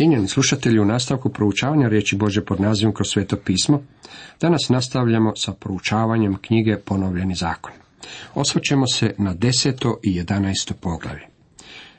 Cijenjeni 0.00 0.28
slušatelji, 0.28 0.78
u 0.78 0.84
nastavku 0.84 1.28
proučavanja 1.28 1.88
riječi 1.88 2.16
Bože 2.16 2.44
pod 2.44 2.60
nazivom 2.60 2.94
kroz 2.94 3.08
sveto 3.08 3.36
pismo, 3.36 3.82
danas 4.40 4.68
nastavljamo 4.68 5.32
sa 5.36 5.52
proučavanjem 5.52 6.36
knjige 6.40 6.76
Ponovljeni 6.76 7.34
zakon. 7.34 7.72
Osvrćemo 8.34 8.86
se 8.86 9.14
na 9.18 9.34
deseto 9.34 9.98
i 10.02 10.16
jedanaesto 10.16 10.74
poglavlje. 10.74 11.26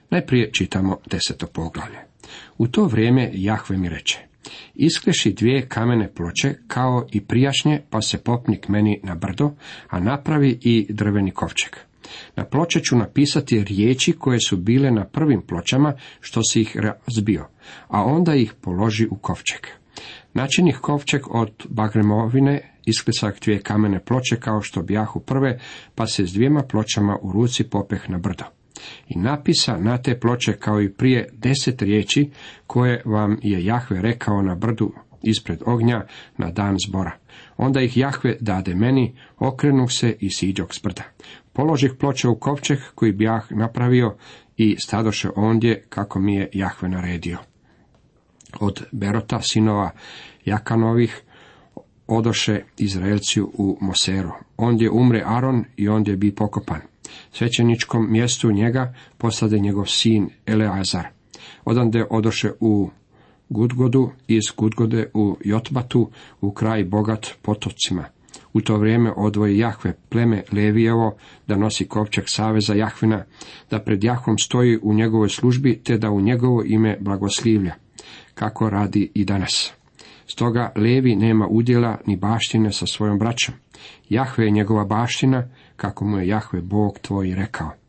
Najprije 0.09 0.51
čitamo 0.51 0.97
deseto 1.11 1.47
poglavlje. 1.47 1.97
U 2.57 2.67
to 2.67 2.85
vrijeme 2.85 3.29
Jahve 3.33 3.77
mi 3.77 3.89
reče, 3.89 4.19
iskleši 4.75 5.33
dvije 5.33 5.67
kamene 5.67 6.13
ploče 6.13 6.53
kao 6.67 7.07
i 7.11 7.21
prijašnje, 7.21 7.81
pa 7.89 8.01
se 8.01 8.17
popnik 8.17 8.67
meni 8.67 8.99
na 9.03 9.15
brdo, 9.15 9.51
a 9.89 9.99
napravi 9.99 10.59
i 10.61 10.87
drveni 10.89 11.31
kovčeg. 11.31 11.90
Na 12.35 12.45
ploče 12.45 12.79
ću 12.79 12.95
napisati 12.95 13.63
riječi 13.63 14.13
koje 14.13 14.39
su 14.39 14.57
bile 14.57 14.91
na 14.91 15.05
prvim 15.05 15.41
pločama, 15.41 15.93
što 16.19 16.41
si 16.43 16.61
ih 16.61 16.77
razbio, 16.77 17.47
a 17.87 18.03
onda 18.03 18.35
ih 18.35 18.53
položi 18.61 19.07
u 19.11 19.15
kovčeg. 19.15 19.67
Način 20.33 20.71
kovčeg 20.81 21.21
od 21.29 21.51
bagremovine 21.69 22.71
isklesak 22.85 23.39
dvije 23.41 23.61
kamene 23.61 23.99
ploče 24.05 24.35
kao 24.35 24.61
što 24.61 24.81
bijahu 24.81 25.19
prve, 25.19 25.59
pa 25.95 26.07
se 26.07 26.25
s 26.25 26.33
dvijema 26.33 26.63
pločama 26.63 27.17
u 27.21 27.31
ruci 27.31 27.63
popeh 27.63 28.09
na 28.09 28.17
brdo. 28.17 28.43
I 29.07 29.19
napisa 29.19 29.77
na 29.77 29.97
te 29.97 30.19
ploče 30.19 30.53
kao 30.53 30.81
i 30.81 30.93
prije 30.93 31.29
deset 31.33 31.81
riječi 31.81 32.29
koje 32.67 33.01
vam 33.05 33.37
je 33.41 33.65
Jahve 33.65 34.01
rekao 34.01 34.41
na 34.41 34.55
brdu 34.55 34.93
ispred 35.23 35.59
ognja 35.65 36.05
na 36.37 36.51
dan 36.51 36.75
zbora. 36.87 37.20
Onda 37.57 37.81
ih 37.81 37.97
Jahve 37.97 38.37
dade 38.39 38.75
meni, 38.75 39.15
okrenuh 39.39 39.91
se 39.91 40.15
i 40.19 40.29
siđog 40.29 40.75
s 40.75 40.79
brda. 40.83 41.03
Položih 41.53 41.91
ploče 41.99 42.27
u 42.27 42.35
kovčeg 42.35 42.79
koji 42.95 43.11
bi 43.11 43.23
jah 43.23 43.51
napravio 43.51 44.15
i 44.57 44.75
stadoše 44.79 45.29
ondje 45.35 45.83
kako 45.89 46.19
mi 46.19 46.35
je 46.35 46.49
Jahve 46.53 46.89
naredio. 46.89 47.37
Od 48.59 48.83
Berota, 48.91 49.41
sinova 49.41 49.91
Jakanovih, 50.45 51.21
odoše 52.07 52.61
Izraelci 52.77 53.41
u 53.41 53.77
Moseru. 53.81 54.31
Ondje 54.57 54.89
umre 54.89 55.23
Aron 55.25 55.65
i 55.77 55.89
ondje 55.89 56.17
bi 56.17 56.35
pokopan. 56.35 56.81
Svećeničkom 57.31 58.11
mjestu 58.11 58.51
njega 58.51 58.93
posade 59.17 59.59
njegov 59.59 59.85
sin 59.85 60.29
Eleazar. 60.45 61.07
Odande 61.65 62.05
odoše 62.09 62.51
u 62.59 62.89
Gudgodu, 63.51 64.09
iz 64.27 64.43
Gudgode 64.57 65.09
u 65.13 65.37
Jotbatu, 65.43 66.09
u 66.41 66.51
kraj 66.51 66.83
bogat 66.83 67.27
potocima. 67.41 68.05
U 68.53 68.61
to 68.61 68.77
vrijeme 68.77 69.11
odvoji 69.17 69.57
Jahve 69.57 69.93
pleme 70.09 70.43
Levijevo 70.51 71.15
da 71.47 71.57
nosi 71.57 71.87
kovčak 71.87 72.23
saveza 72.27 72.73
Jahvina, 72.73 73.23
da 73.69 73.79
pred 73.79 74.03
Jahvom 74.03 74.37
stoji 74.37 74.79
u 74.81 74.93
njegovoj 74.93 75.29
službi, 75.29 75.79
te 75.83 75.97
da 75.97 76.11
u 76.11 76.21
njegovo 76.21 76.63
ime 76.65 76.97
blagoslivlja, 76.99 77.73
kako 78.33 78.69
radi 78.69 79.11
i 79.13 79.25
danas. 79.25 79.73
Stoga 80.27 80.71
Levi 80.75 81.15
nema 81.15 81.47
udjela 81.47 81.97
ni 82.05 82.17
baštine 82.17 82.71
sa 82.71 82.85
svojom 82.85 83.19
braćom. 83.19 83.55
Jahve 84.09 84.45
je 84.45 84.51
njegova 84.51 84.85
baština, 84.85 85.49
kako 85.75 86.05
mu 86.05 86.17
je 86.17 86.27
Jahve 86.27 86.61
Bog 86.61 86.99
tvoj 86.99 87.35
rekao. 87.35 87.80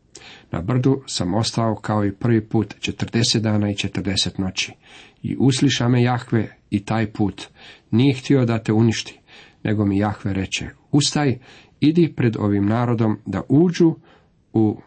Na 0.51 0.61
brdu 0.61 1.03
sam 1.07 1.33
ostao 1.33 1.75
kao 1.75 2.05
i 2.05 2.11
prvi 2.11 2.47
put 2.47 2.75
četrdeset 2.79 3.43
dana 3.43 3.69
i 3.69 3.75
četrdeset 3.75 4.37
noći. 4.37 4.73
I 5.23 5.35
usliša 5.39 5.87
me 5.87 6.03
Jahve 6.03 6.57
i 6.69 6.85
taj 6.85 7.11
put. 7.11 7.47
Nije 7.91 8.13
htio 8.13 8.45
da 8.45 8.63
te 8.63 8.73
uništi, 8.73 9.19
nego 9.63 9.85
mi 9.85 9.97
Jahve 9.97 10.33
reče, 10.33 10.69
ustaj, 10.91 11.37
idi 11.79 12.13
pred 12.15 12.35
ovim 12.37 12.65
narodom 12.65 13.19
da 13.25 13.41
uđu 13.49 13.95
u 14.53 14.81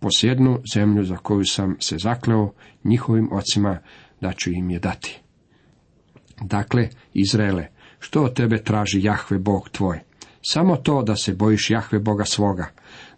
posjednu 0.00 0.60
zemlju 0.74 1.04
za 1.04 1.16
koju 1.16 1.44
sam 1.44 1.76
se 1.80 1.98
zakleo 1.98 2.52
njihovim 2.84 3.28
ocima 3.32 3.78
da 4.20 4.32
ću 4.32 4.50
im 4.50 4.70
je 4.70 4.78
dati. 4.78 5.20
Dakle, 6.40 6.88
Izraele, 7.14 7.66
što 7.98 8.22
od 8.22 8.34
tebe 8.34 8.62
traži 8.62 9.02
Jahve 9.02 9.38
Bog 9.38 9.68
tvoj? 9.68 10.00
Samo 10.42 10.76
to 10.76 11.02
da 11.02 11.16
se 11.16 11.34
bojiš 11.34 11.70
Jahve 11.70 11.98
Boga 11.98 12.24
svoga, 12.24 12.70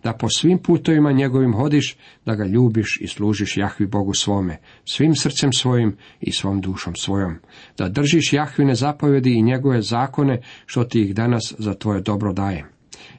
da 0.03 0.12
po 0.12 0.28
svim 0.28 0.59
putovima 0.59 1.12
njegovim 1.12 1.55
hodiš, 1.55 1.97
da 2.27 2.34
ga 2.34 2.44
ljubiš 2.44 2.99
i 3.00 3.06
služiš 3.06 3.56
Jahvi 3.56 3.87
Bogu 3.87 4.15
svome, 4.15 4.59
svim 4.84 5.15
srcem 5.15 5.53
svojim 5.53 5.97
i 6.21 6.33
svom 6.33 6.61
dušom 6.61 6.97
svojom, 6.97 7.37
da 7.78 7.88
držiš 7.88 8.33
Jahvine 8.33 8.75
zapovjedi 8.75 9.34
i 9.34 9.43
njegove 9.43 9.83
zakone, 9.83 10.43
što 10.66 10.84
ti 10.84 11.03
ih 11.03 11.15
danas 11.15 11.55
za 11.59 11.75
tvoje 11.75 12.00
dobro 12.00 12.33
daje. 12.33 12.65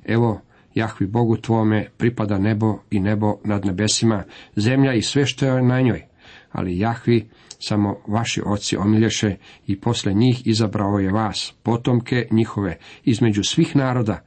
Evo, 0.05 0.41
Jahvi 0.73 1.07
Bogu 1.07 1.37
tvome 1.37 1.87
pripada 1.97 2.37
nebo 2.37 2.77
i 2.91 2.99
nebo 2.99 3.35
nad 3.43 3.65
nebesima, 3.65 4.23
zemlja 4.55 4.93
i 4.93 5.01
sve 5.01 5.25
što 5.25 5.45
je 5.45 5.61
na 5.61 5.81
njoj, 5.81 6.05
ali 6.51 6.79
Jahvi 6.79 7.29
samo 7.59 7.97
vaši 8.07 8.41
oci 8.45 8.77
omilješe 8.77 9.35
i 9.67 9.79
posle 9.79 10.13
njih 10.13 10.47
izabrao 10.47 10.99
je 10.99 11.11
vas, 11.11 11.53
potomke 11.63 12.27
njihove, 12.31 12.77
između 13.03 13.43
svih 13.43 13.75
naroda, 13.75 14.23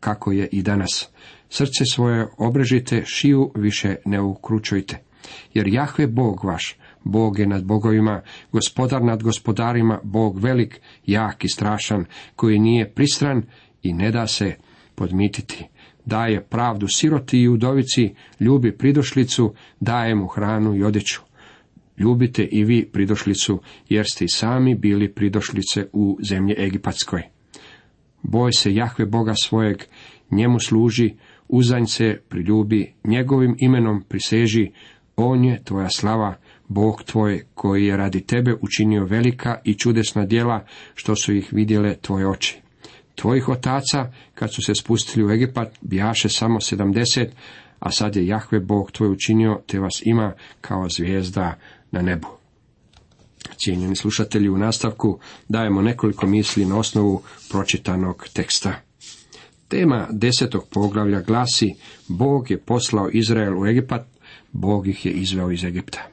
kako 0.00 0.32
je 0.32 0.48
i 0.52 0.62
danas. 0.62 1.10
Srce 1.48 1.84
svoje 1.92 2.26
obrežite, 2.38 3.02
šiju 3.06 3.52
više 3.54 3.96
ne 4.04 4.20
ukručujte. 4.20 4.98
Jer 5.54 5.68
Jahve 5.68 6.06
Bog 6.06 6.44
vaš, 6.44 6.76
Bog 7.04 7.38
je 7.38 7.46
nad 7.46 7.64
bogovima, 7.64 8.22
gospodar 8.52 9.02
nad 9.02 9.22
gospodarima, 9.22 10.00
Bog 10.02 10.38
velik, 10.38 10.80
jak 11.06 11.44
i 11.44 11.48
strašan, 11.48 12.04
koji 12.36 12.58
nije 12.58 12.92
pristran 12.92 13.42
i 13.82 13.92
ne 13.92 14.10
da 14.10 14.26
se 14.26 14.54
podmititi. 14.94 15.64
Daje 16.04 16.44
pravdu 16.44 16.88
siroti 16.88 17.40
i 17.40 17.48
udovici, 17.48 18.14
ljubi 18.40 18.78
pridošlicu, 18.78 19.54
daje 19.80 20.14
mu 20.14 20.26
hranu 20.26 20.76
i 20.76 20.82
odjeću. 20.82 21.20
Ljubite 21.98 22.44
i 22.44 22.64
vi 22.64 22.88
pridošlicu, 22.92 23.60
jer 23.88 24.06
ste 24.12 24.24
i 24.24 24.28
sami 24.28 24.74
bili 24.74 25.14
pridošlice 25.14 25.86
u 25.92 26.18
zemlji 26.28 26.54
Egipatskoj. 26.58 27.22
Boj 28.22 28.52
se 28.52 28.74
Jahve 28.74 29.06
Boga 29.06 29.34
svojeg, 29.34 29.82
njemu 30.30 30.60
služi, 30.60 31.14
uzanj 31.48 31.86
se 31.86 32.20
priljubi, 32.28 32.94
njegovim 33.04 33.56
imenom 33.58 34.02
priseži, 34.08 34.70
on 35.16 35.44
je 35.44 35.64
tvoja 35.64 35.90
slava, 35.90 36.34
Bog 36.68 37.02
tvoj, 37.02 37.44
koji 37.54 37.86
je 37.86 37.96
radi 37.96 38.20
tebe 38.20 38.54
učinio 38.60 39.04
velika 39.04 39.58
i 39.64 39.74
čudesna 39.74 40.26
djela, 40.26 40.64
što 40.94 41.16
su 41.16 41.34
ih 41.34 41.48
vidjele 41.52 41.96
tvoje 41.96 42.28
oči. 42.28 42.58
Tvojih 43.14 43.48
otaca, 43.48 44.12
kad 44.34 44.54
su 44.54 44.62
se 44.62 44.74
spustili 44.74 45.26
u 45.26 45.30
Egipat, 45.30 45.68
bijaše 45.80 46.28
samo 46.28 46.60
sedamdeset, 46.60 47.32
a 47.78 47.90
sad 47.90 48.16
je 48.16 48.26
Jahve 48.26 48.60
Bog 48.60 48.90
tvoj 48.92 49.10
učinio, 49.10 49.60
te 49.66 49.80
vas 49.80 50.02
ima 50.04 50.32
kao 50.60 50.88
zvijezda 50.88 51.54
na 51.90 52.02
nebu. 52.02 52.28
Cijenjeni 53.56 53.96
slušatelji, 53.96 54.48
u 54.48 54.58
nastavku 54.58 55.18
dajemo 55.48 55.82
nekoliko 55.82 56.26
misli 56.26 56.64
na 56.64 56.78
osnovu 56.78 57.22
pročitanog 57.50 58.26
teksta. 58.32 58.87
Tema 59.68 60.06
desetog 60.10 60.68
poglavlja 60.70 61.20
glasi 61.20 61.74
Bog 62.08 62.50
je 62.50 62.58
poslao 62.58 63.08
Izrael 63.12 63.58
u 63.58 63.66
Egipat, 63.66 64.06
Bog 64.52 64.88
ih 64.88 65.06
je 65.06 65.12
izveo 65.12 65.50
iz 65.50 65.64
Egipta. 65.64 66.06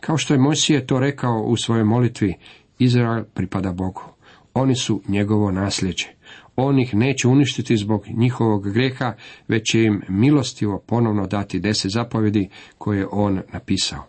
Kao 0.00 0.16
što 0.18 0.34
je 0.34 0.40
Mojsije 0.40 0.86
to 0.86 0.98
rekao 0.98 1.42
u 1.42 1.56
svojoj 1.56 1.84
molitvi, 1.84 2.34
Izrael 2.78 3.24
pripada 3.34 3.72
Bogu. 3.72 4.02
Oni 4.54 4.74
su 4.74 5.02
njegovo 5.08 5.50
nasljeđe. 5.50 6.06
On 6.56 6.78
ih 6.78 6.94
neće 6.94 7.28
uništiti 7.28 7.76
zbog 7.76 8.04
njihovog 8.08 8.72
greha, 8.72 9.14
već 9.48 9.70
će 9.70 9.82
im 9.82 10.02
milostivo 10.08 10.84
ponovno 10.86 11.26
dati 11.26 11.60
deset 11.60 11.92
zapovjedi 11.92 12.48
koje 12.78 12.98
je 12.98 13.06
on 13.12 13.40
napisao. 13.52 14.04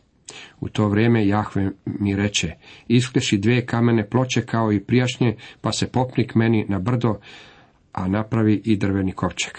U 0.59 0.69
to 0.69 0.87
vrijeme 0.87 1.27
Jahve 1.27 1.71
mi 1.85 2.15
reče, 2.15 2.51
iskleši 2.87 3.37
dvije 3.37 3.65
kamene 3.65 4.09
ploče 4.09 4.41
kao 4.41 4.71
i 4.71 4.79
prijašnje, 4.79 5.35
pa 5.61 5.71
se 5.71 5.87
popnik 5.87 6.35
meni 6.35 6.65
na 6.69 6.79
brdo, 6.79 7.19
a 7.97 8.07
napravi 8.07 8.61
i 8.65 8.75
drveni 8.75 9.11
kovčeg. 9.11 9.53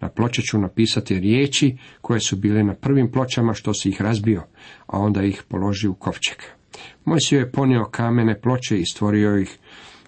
Na 0.00 0.08
ploče 0.08 0.42
ću 0.42 0.58
napisati 0.58 1.20
riječi 1.20 1.76
koje 2.00 2.20
su 2.20 2.36
bile 2.36 2.62
na 2.62 2.74
prvim 2.74 3.12
pločama 3.12 3.54
što 3.54 3.74
si 3.74 3.88
ih 3.88 4.02
razbio, 4.02 4.42
a 4.86 4.98
onda 4.98 5.22
ih 5.22 5.42
položi 5.48 5.88
u 5.88 5.94
kovčeg. 5.94 6.36
si 7.28 7.34
je 7.34 7.52
ponio 7.52 7.84
kamene 7.84 8.40
ploče 8.40 8.78
i 8.78 8.86
stvorio 8.86 9.38
ih 9.38 9.58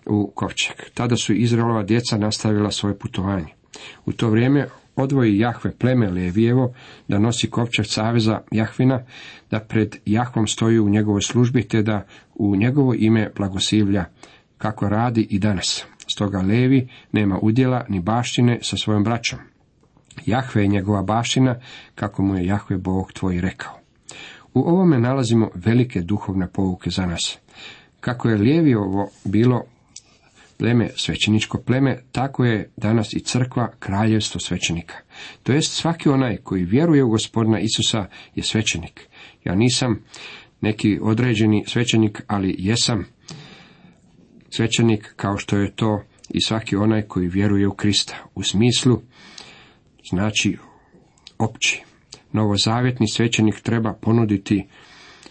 u 0.06 0.32
kovčeg. 0.34 0.76
Tada 0.94 1.16
su 1.16 1.34
Izraelova 1.34 1.82
djeca 1.82 2.18
nastavila 2.18 2.70
svoje 2.70 2.98
putovanje. 2.98 3.48
U 4.04 4.12
to 4.12 4.30
vrijeme 4.30 4.66
odvoji 4.96 5.38
Jahve 5.38 5.70
pleme 5.78 6.10
Levijevo, 6.10 6.74
da 7.08 7.18
nosi 7.18 7.50
kovčeg 7.50 7.86
saveza 7.88 8.40
Jahvina, 8.50 9.04
da 9.50 9.60
pred 9.60 9.96
Jahvom 10.04 10.46
stoji 10.46 10.78
u 10.78 10.88
njegovoj 10.88 11.22
službi, 11.22 11.68
te 11.68 11.82
da 11.82 12.06
u 12.34 12.56
njegovo 12.56 12.94
ime 12.94 13.30
blagosilja, 13.36 14.04
kako 14.58 14.88
radi 14.88 15.26
i 15.30 15.38
danas. 15.38 15.86
Stoga 16.12 16.38
Levi 16.38 16.88
nema 17.12 17.38
udjela 17.42 17.84
ni 17.88 18.00
baštine 18.00 18.58
sa 18.62 18.76
svojom 18.76 19.04
braćom. 19.04 19.38
Jahve 20.26 20.62
je 20.62 20.68
njegova 20.68 21.02
baština, 21.02 21.60
kako 21.94 22.22
mu 22.22 22.36
je 22.36 22.46
Jahve 22.46 22.76
Bog 22.76 23.12
tvoj 23.12 23.40
rekao. 23.40 23.78
U 24.54 24.60
ovome 24.60 24.98
nalazimo 24.98 25.50
velike 25.54 26.00
duhovne 26.00 26.48
pouke 26.48 26.90
za 26.90 27.06
nas. 27.06 27.38
Kako 28.00 28.28
je 28.28 28.36
Levijovo 28.36 29.08
bilo 29.24 29.62
pleme, 30.58 30.88
svećeničko 30.96 31.58
pleme, 31.66 31.98
tako 32.12 32.44
je 32.44 32.70
danas 32.76 33.12
i 33.12 33.20
crkva 33.20 33.70
kraljevstvo 33.78 34.40
svećenika. 34.40 34.94
To 35.42 35.52
jest 35.52 35.72
svaki 35.72 36.08
onaj 36.08 36.36
koji 36.36 36.64
vjeruje 36.64 37.04
u 37.04 37.08
gospodina 37.08 37.60
Isusa 37.60 38.06
je 38.34 38.42
svećenik. 38.42 39.08
Ja 39.44 39.54
nisam 39.54 40.02
neki 40.60 40.98
određeni 41.02 41.64
svećenik, 41.66 42.22
ali 42.26 42.54
jesam 42.58 43.04
svećenik 44.56 45.12
kao 45.16 45.38
što 45.38 45.56
je 45.56 45.70
to 45.70 46.02
i 46.28 46.40
svaki 46.40 46.76
onaj 46.76 47.02
koji 47.02 47.28
vjeruje 47.28 47.68
u 47.68 47.74
Krista. 47.74 48.14
U 48.34 48.42
smislu 48.42 49.00
znači 50.10 50.56
opći. 51.38 51.82
Novozavjetni 52.32 53.08
svećenik 53.08 53.60
treba 53.60 53.92
ponuditi 53.92 54.66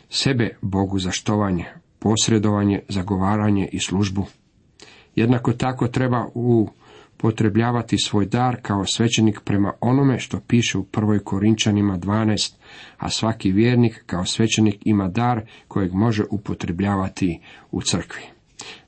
sebe 0.10 0.58
Bogu 0.62 1.00
za 1.00 1.12
štovanje, 1.12 1.66
posredovanje, 2.00 2.80
zagovaranje 2.90 3.70
i 3.72 3.80
službu. 3.80 4.26
Jednako 5.16 5.54
tako 5.54 5.88
treba 5.88 6.28
upotrebljavati 6.34 7.98
svoj 7.98 8.26
dar 8.26 8.58
kao 8.62 8.86
svećenik 8.86 9.42
prema 9.46 9.74
onome 9.82 10.20
što 10.20 10.40
piše 10.48 10.78
u 10.78 10.84
prvoj 10.84 11.20
Korinčanima 11.20 11.98
12, 11.98 12.54
a 12.98 13.10
svaki 13.10 13.52
vjernik 13.52 14.04
kao 14.06 14.26
svećenik 14.26 14.76
ima 14.86 15.08
dar 15.08 15.42
kojeg 15.68 15.94
može 15.94 16.24
upotrebljavati 16.32 17.40
u 17.72 17.82
crkvi. 17.82 18.35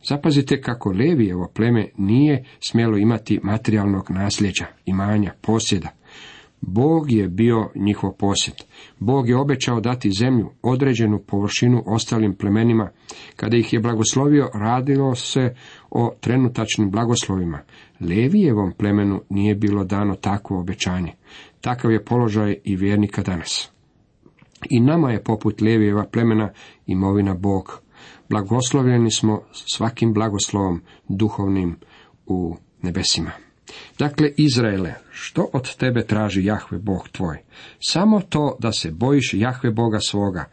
Zapazite 0.10 0.62
kako 0.62 0.92
Levijevo 0.92 1.52
pleme 1.56 1.90
nije 1.98 2.44
smjelo 2.60 2.98
imati 2.98 3.40
materijalnog 3.44 4.12
nasljeđa, 4.12 4.66
imanja, 4.86 5.34
posjeda. 5.42 5.90
Bog 6.62 7.12
je 7.12 7.28
bio 7.28 7.70
njihov 7.76 8.12
posjet. 8.12 8.66
Bog 9.00 9.30
je 9.30 9.38
obećao 9.38 9.80
dati 9.80 10.12
zemlju, 10.20 10.50
određenu 10.62 11.20
površinu 11.28 11.84
ostalim 11.86 12.36
plemenima. 12.36 12.90
Kada 13.36 13.58
ih 13.58 13.74
je 13.74 13.80
blagoslovio, 13.80 14.50
radilo 14.54 15.16
se 15.16 15.56
o 15.90 16.14
trenutačnim 16.20 16.92
blagoslovima. 16.92 17.60
Levijevom 18.00 18.74
plemenu 18.78 19.22
nije 19.30 19.56
bilo 19.56 19.84
dano 19.84 20.16
takvo 20.16 20.60
obećanje. 20.60 21.12
Takav 21.62 21.92
je 21.92 22.06
položaj 22.06 22.56
i 22.64 22.76
vjernika 22.76 23.22
danas. 23.22 23.72
I 24.70 24.80
nama 24.80 25.12
je 25.12 25.24
poput 25.24 25.62
Levijeva 25.62 26.06
plemena 26.12 26.50
imovina 26.86 27.34
Bog. 27.34 27.82
Blagoslovljeni 28.30 29.12
smo 29.12 29.42
svakim 29.52 30.14
blagoslovom 30.14 30.82
duhovnim 31.10 31.76
u 32.26 32.58
nebesima. 32.82 33.32
Dakle, 34.00 34.32
Izraele, 34.38 34.94
što 35.12 35.50
od 35.54 35.76
tebe 35.76 36.06
traži 36.06 36.46
Jahve 36.46 36.78
Bog 36.78 37.10
tvoj? 37.12 37.38
Samo 37.80 38.22
to 38.30 38.58
da 38.60 38.72
se 38.72 38.92
bojiš 38.92 39.34
Jahve 39.34 39.72
Boga 39.72 40.00
svoga, 40.00 40.46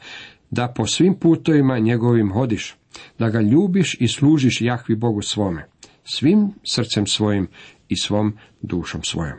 da 0.51 0.73
po 0.77 0.87
svim 0.87 1.15
putovima 1.15 1.79
njegovim 1.79 2.33
hodiš, 2.33 2.77
da 3.19 3.29
ga 3.29 3.41
ljubiš 3.41 3.97
i 4.01 4.09
služiš 4.09 4.61
Jahvi 4.61 4.97
Bogu 4.97 5.23
svome, 5.23 5.67
svim 6.05 6.53
srcem 6.65 7.07
svojim 7.07 7.49
i 7.89 7.97
svom 7.97 8.37
dušom 8.63 9.03
svojom. 9.03 9.39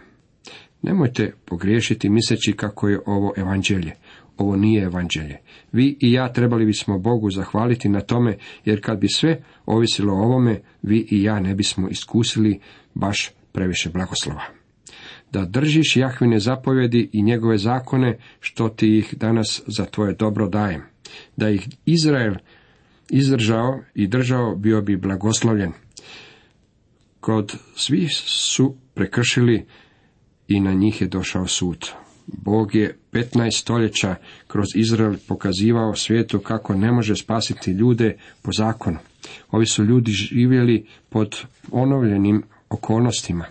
Nemojte 0.82 1.34
pogriješiti 1.46 2.10
misleći 2.10 2.54
kako 2.54 2.88
je 2.88 3.00
ovo 3.06 3.34
evanđelje. 3.38 3.96
Ovo 4.38 4.56
nije 4.56 4.84
evanđelje. 4.84 5.38
Vi 5.72 5.98
i 6.00 6.12
ja 6.12 6.34
trebali 6.34 6.66
bismo 6.66 7.00
Bogu 7.00 7.30
zahvaliti 7.30 7.90
na 7.90 8.02
tome, 8.02 8.38
jer 8.66 8.82
kad 8.86 9.00
bi 9.00 9.08
sve 9.08 9.44
ovisilo 9.66 10.14
o 10.14 10.24
ovome, 10.24 10.62
vi 10.82 11.08
i 11.12 11.24
ja 11.24 11.40
ne 11.40 11.56
bismo 11.56 11.88
iskusili 11.90 12.60
baš 12.94 13.32
previše 13.52 13.90
blagoslova. 13.90 14.42
Da 15.32 15.46
držiš 15.46 15.96
Jahvine 15.96 16.40
zapovjedi 16.40 17.10
i 17.14 17.22
njegove 17.22 17.58
zakone, 17.58 18.18
što 18.40 18.70
ti 18.70 18.98
ih 18.98 19.14
danas 19.18 19.64
za 19.68 19.86
tvoje 19.86 20.14
dobro 20.14 20.50
dajem. 20.50 20.82
Da 21.36 21.50
ih 21.50 21.68
Izrael 21.86 22.34
izdržao 23.10 23.80
i 23.94 24.08
držao, 24.08 24.56
bio 24.56 24.82
bi 24.82 24.98
blagoslovljen. 24.98 25.72
Kod 27.20 27.58
svi 27.76 28.08
su 28.10 28.76
prekršili 28.94 29.66
i 30.48 30.60
na 30.60 30.74
njih 30.74 31.02
je 31.02 31.08
došao 31.08 31.48
sud. 31.48 31.86
Bog 32.28 32.76
je 32.76 32.98
15 33.12 33.60
stoljeća 33.60 34.16
kroz 34.48 34.68
Izrael 34.76 35.16
pokazivao 35.28 35.96
svijetu 35.96 36.40
kako 36.40 36.74
ne 36.74 36.92
može 36.92 37.16
spasiti 37.16 37.72
ljude 37.72 38.18
po 38.42 38.52
zakonu. 38.52 38.98
Ovi 39.52 39.66
su 39.66 39.84
ljudi 39.84 40.12
živjeli 40.12 40.86
pod 41.10 41.46
ponovljenim 41.72 42.44
okolnostima. 42.70 43.46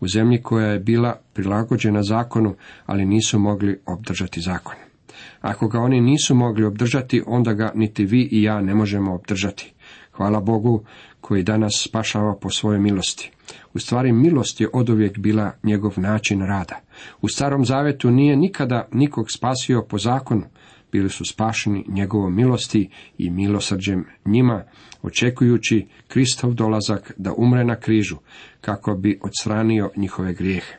U 0.00 0.08
zemlji 0.08 0.42
koja 0.42 0.66
je 0.66 0.78
bila 0.80 1.20
prilagođena 1.32 2.02
zakonu, 2.02 2.54
ali 2.86 3.06
nisu 3.06 3.38
mogli 3.38 3.80
obdržati 3.86 4.40
zakon. 4.40 4.74
Ako 5.40 5.68
ga 5.68 5.80
oni 5.80 6.00
nisu 6.00 6.34
mogli 6.34 6.64
obdržati, 6.64 7.22
onda 7.26 7.52
ga 7.52 7.72
niti 7.74 8.04
vi 8.04 8.28
i 8.30 8.42
ja 8.42 8.60
ne 8.60 8.74
možemo 8.74 9.14
obdržati. 9.14 9.72
Hvala 10.12 10.40
Bogu 10.40 10.84
koji 11.20 11.42
danas 11.42 11.72
spašava 11.88 12.36
po 12.40 12.50
svojoj 12.50 12.80
milosti. 12.80 13.30
U 13.76 13.78
stvari 13.78 14.12
milost 14.12 14.60
je 14.60 14.68
oduvijek 14.72 15.18
bila 15.18 15.52
njegov 15.62 15.94
način 15.96 16.40
rada. 16.40 16.80
U 17.22 17.28
starom 17.28 17.64
zavetu 17.64 18.10
nije 18.10 18.36
nikada 18.36 18.88
nikog 18.92 19.30
spasio 19.30 19.82
po 19.88 19.98
zakonu, 19.98 20.42
bili 20.92 21.10
su 21.10 21.24
spašeni 21.24 21.84
njegovom 21.88 22.36
milosti 22.36 22.90
i 23.18 23.30
milosrđem 23.30 24.04
njima, 24.24 24.64
očekujući 25.02 25.86
Kristov 26.08 26.54
dolazak 26.54 27.12
da 27.16 27.32
umre 27.36 27.64
na 27.64 27.76
križu, 27.76 28.16
kako 28.60 28.94
bi 28.94 29.20
odstranio 29.22 29.90
njihove 29.96 30.34
grijehe. 30.34 30.74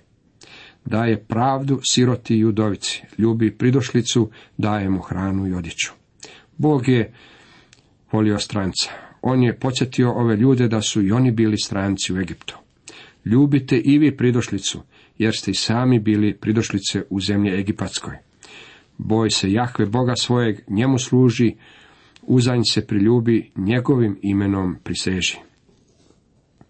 Daje 0.85 1.23
pravdu 1.23 1.79
siroti 1.83 2.37
i 2.37 2.45
udovici, 2.45 3.03
ljubi 3.17 3.57
pridošlicu, 3.57 4.29
daje 4.57 4.89
mu 4.89 4.99
hranu 4.99 5.47
i 5.47 5.53
odjeću. 5.53 5.91
Bog 6.57 6.87
je 6.87 7.13
volio 8.11 8.39
stranca. 8.39 8.91
On 9.21 9.43
je 9.43 9.59
podsjetio 9.59 10.11
ove 10.11 10.35
ljude 10.35 10.67
da 10.67 10.81
su 10.81 11.01
i 11.01 11.11
oni 11.11 11.31
bili 11.31 11.57
stranci 11.57 12.13
u 12.13 12.17
Egiptu. 12.17 12.57
Ljubite 13.31 13.77
i 13.77 13.97
vi 13.97 14.17
pridošlicu, 14.17 14.81
jer 15.17 15.33
ste 15.35 15.51
i 15.51 15.53
sami 15.53 15.99
bili 15.99 16.37
pridošlice 16.37 17.03
u 17.09 17.21
zemlji 17.21 17.51
Egipatskoj. 17.51 18.17
Boj 18.97 19.29
se 19.29 19.51
Jahve 19.51 19.85
Boga 19.85 20.15
svojeg, 20.15 20.59
njemu 20.69 20.99
služi, 20.99 21.55
uzanj 22.21 22.61
se 22.71 22.87
priljubi, 22.87 23.51
njegovim 23.55 24.19
imenom 24.21 24.75
priseži. 24.83 25.37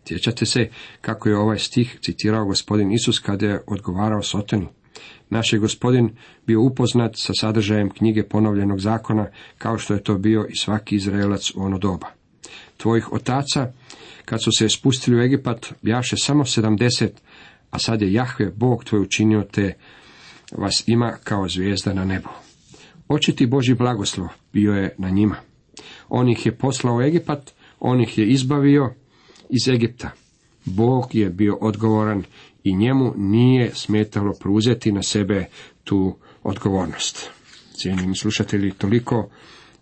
Sjećate 0.08 0.46
se 0.46 0.70
kako 1.02 1.30
je 1.30 1.38
ovaj 1.38 1.58
stih 1.58 1.98
citirao 2.02 2.46
gospodin 2.46 2.92
Isus 2.92 3.20
kada 3.20 3.46
je 3.46 3.62
odgovarao 3.68 4.22
Soteni. 4.22 4.68
Naš 5.30 5.54
je 5.54 5.60
gospodin 5.60 6.10
bio 6.48 6.62
upoznat 6.62 7.12
sa 7.16 7.34
sadržajem 7.34 7.90
knjige 7.90 8.24
ponovljenog 8.24 8.80
zakona, 8.80 9.28
kao 9.58 9.78
što 9.78 9.94
je 9.94 10.04
to 10.04 10.18
bio 10.18 10.46
i 10.50 10.56
svaki 10.56 10.96
Izraelac 10.96 11.52
u 11.56 11.62
ono 11.62 11.78
doba. 11.78 12.17
Tvojih 12.78 13.14
otaca, 13.14 13.74
kad 14.26 14.44
su 14.44 14.52
se 14.58 14.70
spustili 14.70 15.18
u 15.18 15.22
Egipat, 15.22 15.74
bjaše 15.82 16.18
samo 16.18 16.46
sedamdeset, 16.46 17.22
a 17.72 17.80
sad 17.80 18.02
je 18.02 18.14
Jahve, 18.14 18.52
Bog 18.56 18.84
tvoj 18.84 19.02
učinio 19.02 19.44
te 19.52 19.74
vas 20.52 20.84
ima 20.88 21.18
kao 21.24 21.50
zvijezda 21.50 21.94
na 21.94 22.06
nebu. 22.06 22.30
Očiti 23.08 23.46
Boži 23.46 23.74
blagoslov 23.74 24.28
bio 24.54 24.74
je 24.74 24.96
na 24.98 25.10
njima. 25.10 25.36
On 26.10 26.30
ih 26.30 26.46
je 26.46 26.58
poslao 26.58 26.96
u 26.96 27.02
Egipat, 27.02 27.52
on 27.80 28.02
ih 28.02 28.18
je 28.18 28.28
izbavio 28.28 28.94
iz 29.50 29.68
Egipta. 29.68 30.10
Bog 30.66 31.16
je 31.16 31.30
bio 31.30 31.58
odgovoran 31.62 32.24
i 32.64 32.76
njemu 32.76 33.14
nije 33.18 33.72
smetalo 33.76 34.34
preuzeti 34.40 34.92
na 34.92 35.04
sebe 35.04 35.46
tu 35.84 36.16
odgovornost. 36.44 37.30
Cijenjeni 37.74 38.16
slušatelji, 38.16 38.72
toliko 38.72 39.30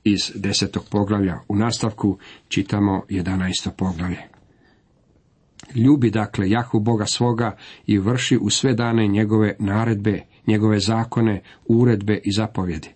iz 0.06 0.32
desetog 0.36 0.84
poglavlja. 0.90 1.40
U 1.48 1.56
nastavku 1.56 2.18
čitamo 2.48 3.04
jedanaesto 3.10 3.72
poglavlje. 3.72 4.18
Ljubi 5.76 6.12
dakle 6.12 6.50
Jahu 6.50 6.80
Boga 6.80 7.06
svoga 7.06 7.58
i 7.86 7.98
vrši 7.98 8.38
u 8.42 8.50
sve 8.50 8.74
dane 8.74 9.08
njegove 9.08 9.56
naredbe 9.60 10.22
njegove 10.48 10.80
zakone, 10.80 11.42
uredbe 11.66 12.20
i 12.24 12.32
zapovjedi. 12.32 12.90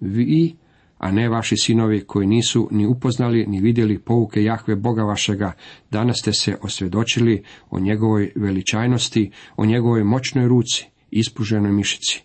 Vi, 0.00 0.56
a 0.98 1.12
ne 1.12 1.28
vaši 1.28 1.56
sinovi 1.56 2.04
koji 2.06 2.26
nisu 2.26 2.68
ni 2.70 2.86
upoznali 2.86 3.46
ni 3.46 3.60
vidjeli 3.60 3.98
pouke 3.98 4.42
Jahve 4.42 4.76
Boga 4.76 5.02
vašega, 5.02 5.52
danas 5.90 6.16
ste 6.20 6.32
se 6.32 6.56
osvjedočili 6.62 7.42
o 7.70 7.80
njegovoj 7.80 8.32
veličajnosti, 8.36 9.30
o 9.56 9.66
njegovoj 9.66 10.04
moćnoj 10.04 10.48
ruci, 10.48 10.86
ispuženoj 11.10 11.72
mišici, 11.72 12.24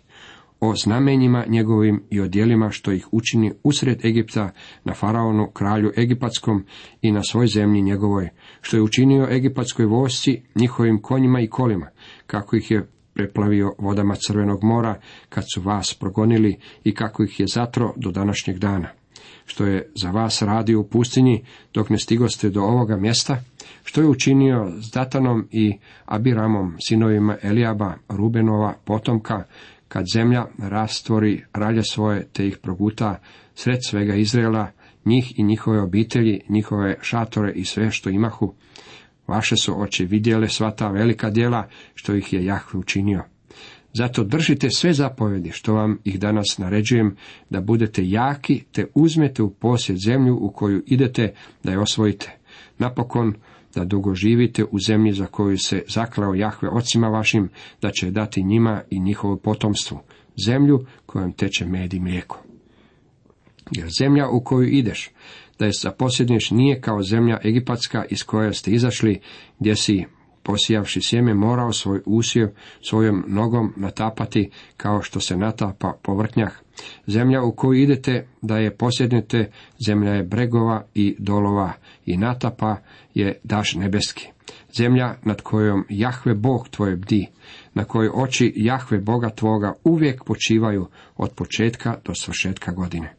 o 0.60 0.74
znamenjima 0.74 1.44
njegovim 1.48 2.02
i 2.10 2.20
o 2.20 2.28
djelima 2.28 2.70
što 2.70 2.92
ih 2.92 3.08
učini 3.12 3.52
usred 3.62 4.04
Egipta 4.04 4.50
na 4.84 4.94
faraonu 4.94 5.50
kralju 5.50 5.92
egipatskom 5.96 6.64
i 7.02 7.12
na 7.12 7.22
svoj 7.22 7.46
zemlji 7.46 7.82
njegovoj, 7.82 8.28
što 8.60 8.76
je 8.76 8.82
učinio 8.82 9.28
egipatskoj 9.30 9.86
vojsci, 9.86 10.42
njihovim 10.54 11.02
konjima 11.02 11.40
i 11.40 11.48
kolima, 11.48 11.88
kako 12.26 12.56
ih 12.56 12.70
je 12.70 12.88
preplavio 13.14 13.74
vodama 13.78 14.14
Crvenog 14.14 14.64
mora 14.64 15.00
kad 15.28 15.44
su 15.54 15.60
vas 15.60 15.94
progonili 15.94 16.56
i 16.84 16.94
kako 16.94 17.22
ih 17.22 17.40
je 17.40 17.46
zatro 17.46 17.92
do 17.96 18.10
današnjeg 18.10 18.58
dana. 18.58 18.88
Što 19.46 19.66
je 19.66 19.92
za 19.94 20.10
vas 20.10 20.42
radio 20.42 20.80
u 20.80 20.88
pustinji 20.88 21.44
dok 21.74 21.90
ne 21.90 21.98
stigoste 21.98 22.50
do 22.50 22.62
ovoga 22.62 22.96
mjesta, 22.96 23.42
što 23.84 24.00
je 24.00 24.08
učinio 24.08 24.72
s 24.80 24.90
Datanom 24.90 25.48
i 25.50 25.78
Abiramom, 26.04 26.76
sinovima 26.88 27.36
Elijaba, 27.42 27.94
Rubenova, 28.08 28.74
potomka, 28.84 29.44
kad 29.90 30.04
zemlja 30.14 30.46
rastvori 30.58 31.44
ralje 31.52 31.82
svoje 31.82 32.26
te 32.32 32.46
ih 32.46 32.58
proguta 32.62 33.20
sred 33.54 33.78
svega 33.86 34.14
Izraela, 34.14 34.70
njih 35.04 35.38
i 35.38 35.42
njihove 35.42 35.82
obitelji, 35.82 36.40
njihove 36.48 36.96
šatore 37.02 37.52
i 37.52 37.64
sve 37.64 37.90
što 37.90 38.10
imahu, 38.10 38.54
Vaše 39.30 39.56
su 39.56 39.82
oči 39.82 40.04
vidjele 40.04 40.48
sva 40.48 40.70
ta 40.70 40.88
velika 40.88 41.30
djela 41.30 41.68
što 41.94 42.14
ih 42.14 42.32
je 42.32 42.44
Jahve 42.44 42.78
učinio. 42.78 43.24
Zato 43.94 44.24
držite 44.24 44.70
sve 44.70 44.92
zapovjedi 44.92 45.50
što 45.50 45.74
vam 45.74 45.98
ih 46.04 46.20
danas 46.20 46.58
naređujem, 46.58 47.16
da 47.50 47.60
budete 47.60 48.02
jaki, 48.08 48.64
te 48.72 48.86
uzmete 48.94 49.42
u 49.42 49.50
posjed 49.50 49.98
zemlju 50.06 50.38
u 50.40 50.50
koju 50.50 50.82
idete 50.86 51.34
da 51.64 51.70
je 51.70 51.78
osvojite. 51.78 52.38
Napokon, 52.78 53.34
da 53.74 53.84
dugo 53.84 54.14
živite 54.14 54.64
u 54.64 54.78
zemlji 54.78 55.12
za 55.12 55.26
koju 55.26 55.58
se 55.58 55.82
zaklao 55.88 56.34
Jahve 56.34 56.68
ocima 56.68 57.08
vašim, 57.08 57.48
da 57.82 57.90
će 57.90 58.10
dati 58.10 58.42
njima 58.42 58.82
i 58.90 59.00
njihovo 59.00 59.36
potomstvu, 59.36 59.98
zemlju 60.46 60.86
kojom 61.06 61.32
teče 61.32 61.66
med 61.66 61.94
i 61.94 62.00
mlijeko. 62.00 62.42
Jer 63.70 63.88
zemlja 63.98 64.28
u 64.28 64.40
koju 64.44 64.68
ideš, 64.68 65.10
da 65.58 65.66
je 65.66 65.72
zaposjedniš 65.82 66.50
nije 66.50 66.80
kao 66.80 67.02
zemlja 67.02 67.38
egipatska 67.44 68.04
iz 68.10 68.22
koje 68.22 68.52
ste 68.52 68.70
izašli, 68.70 69.20
gdje 69.58 69.76
si 69.76 70.04
posijavši 70.42 71.00
sjeme 71.02 71.34
morao 71.34 71.72
svoj 71.72 72.00
usjev 72.06 72.48
svojom 72.80 73.24
nogom 73.28 73.72
natapati 73.76 74.50
kao 74.76 75.02
što 75.02 75.20
se 75.20 75.36
natapa 75.36 75.92
povrtnjah. 76.02 76.52
Zemlja 77.06 77.42
u 77.42 77.52
koju 77.52 77.80
idete 77.80 78.26
da 78.42 78.58
je 78.58 78.76
posjednete, 78.76 79.50
zemlja 79.86 80.12
je 80.12 80.22
bregova 80.22 80.84
i 80.94 81.16
dolova 81.18 81.72
i 82.06 82.16
natapa 82.16 82.76
je 83.14 83.40
daš 83.44 83.74
nebeski. 83.74 84.26
Zemlja 84.78 85.14
nad 85.22 85.40
kojom 85.40 85.84
Jahve 85.88 86.34
Bog 86.34 86.68
tvoje 86.68 86.96
bdi, 86.96 87.26
na 87.74 87.84
kojoj 87.84 88.10
oči 88.14 88.52
Jahve 88.56 88.98
Boga 88.98 89.30
tvoga 89.30 89.74
uvijek 89.84 90.24
počivaju 90.24 90.86
od 91.16 91.30
početka 91.30 91.96
do 92.04 92.12
svršetka 92.14 92.72
godine. 92.72 93.14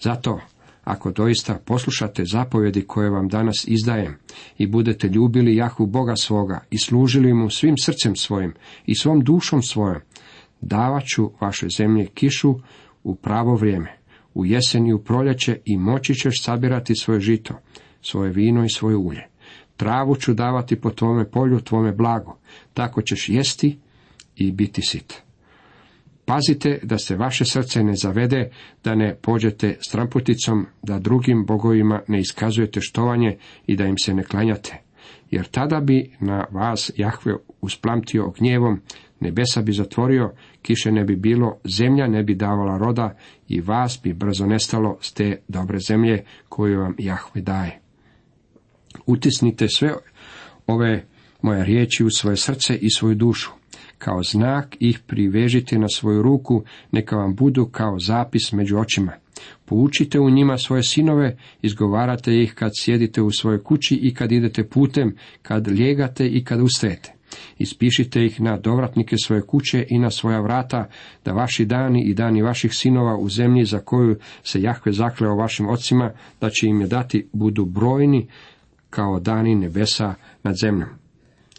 Zato, 0.00 0.40
ako 0.84 1.10
doista 1.10 1.58
poslušate 1.64 2.24
zapovjedi 2.24 2.82
koje 2.86 3.10
vam 3.10 3.28
danas 3.28 3.64
izdajem 3.68 4.18
i 4.58 4.66
budete 4.66 5.08
ljubili 5.08 5.56
Jahu 5.56 5.86
Boga 5.86 6.16
svoga 6.16 6.60
i 6.70 6.78
služili 6.78 7.34
mu 7.34 7.50
svim 7.50 7.74
srcem 7.78 8.16
svojim 8.16 8.54
i 8.86 8.94
svom 8.94 9.20
dušom 9.20 9.62
svojom, 9.62 10.00
davat 10.62 11.04
ću 11.04 11.30
vaše 11.40 11.66
zemlje 11.76 12.06
kišu 12.06 12.54
u 13.02 13.14
pravo 13.14 13.54
vrijeme, 13.54 13.98
u 14.34 14.46
jesen 14.46 14.86
i 14.86 14.92
u 14.92 14.98
proljeće 14.98 15.58
i 15.64 15.76
moći 15.76 16.14
ćeš 16.14 16.42
sabirati 16.42 16.94
svoje 16.94 17.20
žito, 17.20 17.54
svoje 18.02 18.30
vino 18.30 18.64
i 18.64 18.70
svoje 18.70 18.96
ulje. 18.96 19.26
Travu 19.76 20.16
ću 20.16 20.34
davati 20.34 20.80
po 20.80 20.90
tvome 20.90 21.30
polju, 21.30 21.60
tvome 21.60 21.92
blago, 21.92 22.38
tako 22.74 23.02
ćeš 23.02 23.28
jesti 23.28 23.78
i 24.36 24.52
biti 24.52 24.82
sit. 24.82 25.22
Pazite 26.24 26.80
da 26.82 26.98
se 26.98 27.16
vaše 27.16 27.44
srce 27.44 27.82
ne 27.82 27.94
zavede, 27.94 28.50
da 28.84 28.94
ne 28.94 29.16
pođete 29.22 29.76
stramputicom, 29.80 30.66
da 30.82 30.98
drugim 30.98 31.44
bogovima 31.46 32.00
ne 32.08 32.20
iskazujete 32.20 32.80
štovanje 32.80 33.36
i 33.66 33.76
da 33.76 33.84
im 33.84 33.98
se 33.98 34.14
ne 34.14 34.22
klanjate. 34.22 34.80
Jer 35.30 35.46
tada 35.46 35.80
bi 35.80 36.10
na 36.20 36.44
vas 36.50 36.90
Jahve 36.96 37.32
usplamtio 37.60 38.32
gnjevom, 38.38 38.80
nebesa 39.20 39.62
bi 39.62 39.72
zatvorio, 39.72 40.32
kiše 40.62 40.92
ne 40.92 41.04
bi 41.04 41.16
bilo, 41.16 41.58
zemlja 41.64 42.06
ne 42.06 42.22
bi 42.22 42.34
davala 42.34 42.78
roda 42.78 43.16
i 43.48 43.60
vas 43.60 44.00
bi 44.02 44.12
brzo 44.12 44.46
nestalo 44.46 44.98
s 45.00 45.12
te 45.12 45.36
dobre 45.48 45.78
zemlje 45.78 46.24
koju 46.48 46.80
vam 46.80 46.94
Jahve 46.98 47.40
daje. 47.40 47.80
Utisnite 49.06 49.68
sve 49.68 49.94
ove 50.66 51.04
moje 51.42 51.64
riječi 51.64 52.04
u 52.04 52.10
svoje 52.10 52.36
srce 52.36 52.76
i 52.76 52.90
svoju 52.90 53.14
dušu 53.14 53.50
kao 54.04 54.22
znak 54.22 54.76
ih 54.80 54.98
privežite 55.06 55.78
na 55.78 55.88
svoju 55.88 56.22
ruku, 56.22 56.64
neka 56.92 57.16
vam 57.16 57.34
budu 57.34 57.66
kao 57.66 57.98
zapis 57.98 58.52
među 58.52 58.78
očima. 58.78 59.12
Poučite 59.64 60.20
u 60.20 60.30
njima 60.30 60.58
svoje 60.58 60.82
sinove, 60.82 61.36
izgovarate 61.62 62.42
ih 62.42 62.54
kad 62.54 62.70
sjedite 62.80 63.22
u 63.22 63.30
svojoj 63.30 63.62
kući 63.62 63.94
i 63.94 64.14
kad 64.14 64.32
idete 64.32 64.68
putem, 64.68 65.16
kad 65.42 65.68
lijegate 65.68 66.28
i 66.28 66.44
kad 66.44 66.60
ustajete. 66.60 67.12
Ispišite 67.58 68.24
ih 68.24 68.40
na 68.40 68.58
dovratnike 68.58 69.16
svoje 69.24 69.42
kuće 69.42 69.86
i 69.88 69.98
na 69.98 70.10
svoja 70.10 70.40
vrata, 70.40 70.88
da 71.24 71.32
vaši 71.32 71.64
dani 71.64 72.04
i 72.04 72.14
dani 72.14 72.42
vaših 72.42 72.74
sinova 72.74 73.16
u 73.16 73.28
zemlji 73.28 73.64
za 73.64 73.78
koju 73.78 74.16
se 74.42 74.62
Jahve 74.62 74.92
zakleo 74.92 75.36
vašim 75.36 75.68
ocima, 75.68 76.10
da 76.40 76.50
će 76.50 76.66
im 76.66 76.80
je 76.80 76.86
dati, 76.86 77.28
budu 77.32 77.64
brojni 77.64 78.26
kao 78.90 79.20
dani 79.20 79.54
nebesa 79.54 80.14
nad 80.42 80.56
zemljom. 80.56 80.88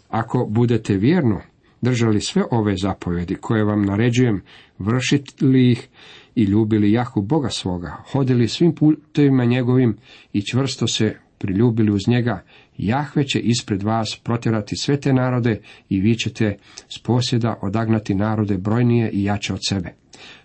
Ako 0.08 0.46
budete 0.50 0.96
vjerno 0.96 1.40
držali 1.80 2.20
sve 2.20 2.42
ove 2.50 2.76
zapovjedi 2.76 3.34
koje 3.34 3.64
vam 3.64 3.82
naređujem, 3.82 4.42
vršili 4.78 5.70
ih 5.70 5.88
i 6.34 6.42
ljubili 6.42 6.92
Jahu 6.92 7.22
Boga 7.22 7.48
svoga, 7.48 7.96
hodili 8.12 8.48
svim 8.48 8.74
putevima 8.74 9.44
njegovim 9.44 9.96
i 10.32 10.42
čvrsto 10.42 10.86
se 10.86 11.16
priljubili 11.44 11.92
uz 11.92 12.00
njega, 12.08 12.42
Jahve 12.76 13.24
će 13.24 13.40
ispred 13.40 13.82
vas 13.82 14.20
protjerati 14.22 14.76
sve 14.76 15.00
te 15.00 15.12
narode 15.12 15.60
i 15.88 16.00
vi 16.00 16.14
ćete 16.14 16.56
s 16.88 16.98
posjeda 16.98 17.58
odagnati 17.62 18.14
narode 18.14 18.58
brojnije 18.58 19.10
i 19.10 19.24
jače 19.24 19.52
od 19.52 19.60
sebe. 19.68 19.94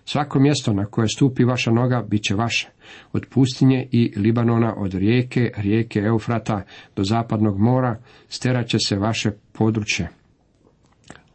Svako 0.04 0.40
mjesto 0.40 0.72
na 0.72 0.84
koje 0.84 1.08
stupi 1.08 1.44
vaša 1.44 1.70
noga 1.70 2.02
bit 2.08 2.22
će 2.22 2.34
vaše, 2.34 2.68
od 3.12 3.26
pustinje 3.30 3.88
i 3.92 4.12
Libanona, 4.16 4.74
od 4.76 4.94
rijeke, 4.94 5.52
rijeke 5.56 5.98
Eufrata 5.98 6.62
do 6.96 7.04
zapadnog 7.04 7.58
mora, 7.58 7.98
sterat 8.28 8.68
će 8.68 8.78
se 8.88 8.96
vaše 8.96 9.30
područje 9.52 10.08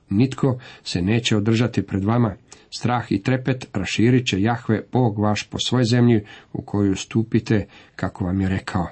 Nitko 0.09 0.59
se 0.83 1.01
neće 1.01 1.37
održati 1.37 1.85
pred 1.85 2.03
vama. 2.03 2.35
Strah 2.77 3.11
i 3.11 3.21
trepet 3.21 3.67
raširit 3.73 4.27
će 4.27 4.41
Jahve, 4.41 4.81
Bog 4.91 5.19
vaš, 5.19 5.43
po 5.49 5.57
svoj 5.59 5.83
zemlji 5.83 6.23
u 6.53 6.61
koju 6.61 6.95
stupite, 6.95 7.67
kako 7.95 8.25
vam 8.25 8.41
je 8.41 8.49
rekao. 8.49 8.87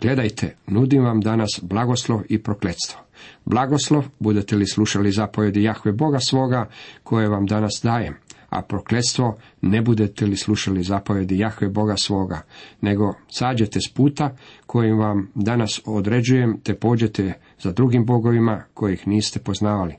Gledajte, 0.00 0.56
nudim 0.66 1.04
vam 1.04 1.20
danas 1.20 1.60
blagoslov 1.62 2.22
i 2.28 2.42
prokletstvo. 2.42 3.00
Blagoslov, 3.44 4.04
budete 4.18 4.56
li 4.56 4.66
slušali 4.66 5.12
zapovjedi 5.12 5.62
Jahve 5.62 5.92
Boga 5.92 6.18
svoga, 6.20 6.68
koje 7.02 7.28
vam 7.28 7.46
danas 7.46 7.80
dajem, 7.82 8.14
a 8.48 8.62
prokletstvo, 8.62 9.36
ne 9.60 9.82
budete 9.82 10.26
li 10.26 10.36
slušali 10.36 10.82
zapovjedi 10.82 11.38
Jahve 11.38 11.68
Boga 11.68 11.94
svoga, 11.96 12.42
nego 12.80 13.14
sađete 13.28 13.80
s 13.80 13.92
puta 13.92 14.36
kojim 14.66 14.98
vam 14.98 15.30
danas 15.34 15.80
određujem, 15.86 16.60
te 16.62 16.74
pođete 16.74 17.32
za 17.62 17.72
drugim 17.72 18.06
bogovima 18.06 18.64
kojih 18.74 19.08
niste 19.08 19.40
poznavali. 19.40 19.94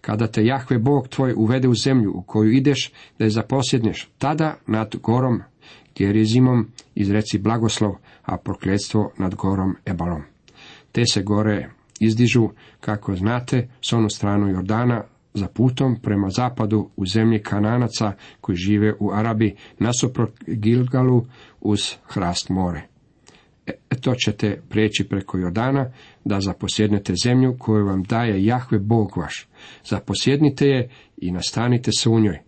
Kada 0.00 0.26
te 0.26 0.44
Jahve 0.44 0.78
Bog 0.78 1.08
tvoj 1.08 1.34
uvede 1.36 1.68
u 1.68 1.74
zemlju 1.74 2.12
u 2.14 2.22
koju 2.22 2.52
ideš 2.52 2.92
da 3.18 3.24
je 3.24 3.30
zaposjedneš, 3.30 4.10
tada 4.18 4.56
nad 4.66 4.96
gorom 5.02 5.42
Gerizimom 5.98 6.66
izreci 6.94 7.38
blagoslov, 7.38 7.96
a 8.22 8.36
prokletstvo 8.36 9.12
nad 9.18 9.34
gorom 9.34 9.76
Ebalom. 9.86 10.22
Te 10.92 11.06
se 11.06 11.22
gore 11.22 11.70
izdižu, 12.00 12.48
kako 12.80 13.16
znate, 13.16 13.68
s 13.80 13.92
onu 13.92 14.10
stranu 14.10 14.48
Jordana, 14.48 15.04
za 15.34 15.48
putom 15.48 15.96
prema 16.02 16.30
zapadu 16.30 16.90
u 16.96 17.06
zemlji 17.06 17.42
Kananaca 17.42 18.12
koji 18.40 18.56
žive 18.56 18.94
u 19.00 19.12
Arabi, 19.12 19.56
nasuprot 19.78 20.30
Gilgalu 20.46 21.26
uz 21.60 21.94
hrast 22.04 22.48
more. 22.48 22.82
E, 23.66 23.72
to 24.00 24.14
ćete 24.14 24.62
preći 24.68 25.06
preko 25.08 25.38
Jordana, 25.38 25.92
da 26.24 26.40
zaposjednete 26.40 27.14
zemlju 27.24 27.56
koju 27.58 27.86
vam 27.86 28.02
daje 28.02 28.44
Jahve 28.44 28.78
Bog 28.78 29.16
vaš. 29.16 29.48
Zaposjednite 29.84 30.66
je 30.66 30.90
i 31.16 31.30
nastanite 31.30 31.90
se 31.92 32.08
u 32.08 32.20
njoj, 32.20 32.38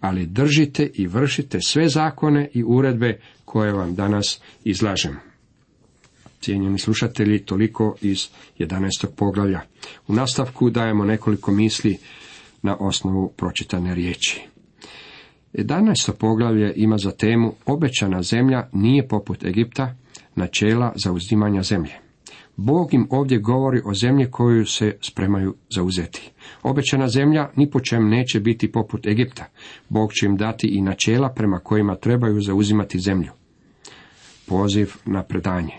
ali 0.00 0.26
držite 0.26 0.90
i 0.94 1.06
vršite 1.06 1.58
sve 1.60 1.88
zakone 1.88 2.48
i 2.54 2.64
uredbe 2.64 3.20
koje 3.44 3.72
vam 3.72 3.94
danas 3.94 4.40
izlažem. 4.64 5.16
Cijenjeni 6.40 6.78
slušatelji, 6.78 7.44
toliko 7.44 7.96
iz 8.00 8.28
11. 8.58 9.06
poglavlja. 9.16 9.60
U 10.08 10.14
nastavku 10.14 10.70
dajemo 10.70 11.04
nekoliko 11.04 11.52
misli 11.52 11.98
na 12.62 12.76
osnovu 12.80 13.32
pročitane 13.36 13.94
riječi. 13.94 14.40
11. 15.54 16.12
poglavlje 16.18 16.72
ima 16.76 16.98
za 16.98 17.10
temu 17.10 17.54
Obećana 17.66 18.22
zemlja 18.22 18.68
nije 18.72 19.08
poput 19.08 19.44
Egipta, 19.44 19.96
načela 20.34 20.92
zauzimanja 20.96 21.62
zemlje. 21.62 22.09
Bog 22.62 22.94
im 22.94 23.06
ovdje 23.10 23.38
govori 23.38 23.80
o 23.84 23.94
zemlji 23.94 24.30
koju 24.30 24.66
se 24.66 24.96
spremaju 25.00 25.54
zauzeti. 25.74 26.30
Obećana 26.62 27.08
zemlja 27.08 27.50
ni 27.56 27.70
po 27.70 27.80
čem 27.80 28.08
neće 28.08 28.40
biti 28.40 28.72
poput 28.72 29.06
Egipta. 29.06 29.44
Bog 29.88 30.12
će 30.12 30.26
im 30.26 30.36
dati 30.36 30.66
i 30.66 30.82
načela 30.82 31.28
prema 31.28 31.58
kojima 31.58 31.96
trebaju 31.96 32.40
zauzimati 32.40 32.98
zemlju. 32.98 33.30
Poziv 34.46 34.92
na 35.04 35.22
predanje. 35.22 35.74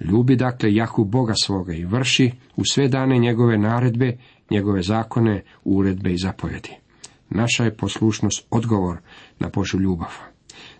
Ljubi 0.00 0.36
dakle 0.36 0.74
Jahu 0.74 1.04
Boga 1.04 1.34
svoga 1.34 1.74
i 1.74 1.84
vrši 1.84 2.30
u 2.56 2.64
sve 2.64 2.88
dane 2.88 3.18
njegove 3.18 3.58
naredbe, 3.58 4.16
njegove 4.50 4.82
zakone, 4.82 5.42
uredbe 5.64 6.12
i 6.12 6.18
zapovjedi. 6.18 6.70
Naša 7.30 7.64
je 7.64 7.76
poslušnost 7.76 8.46
odgovor 8.50 8.98
na 9.38 9.50
Božu 9.54 9.78
ljubav. 9.78 10.10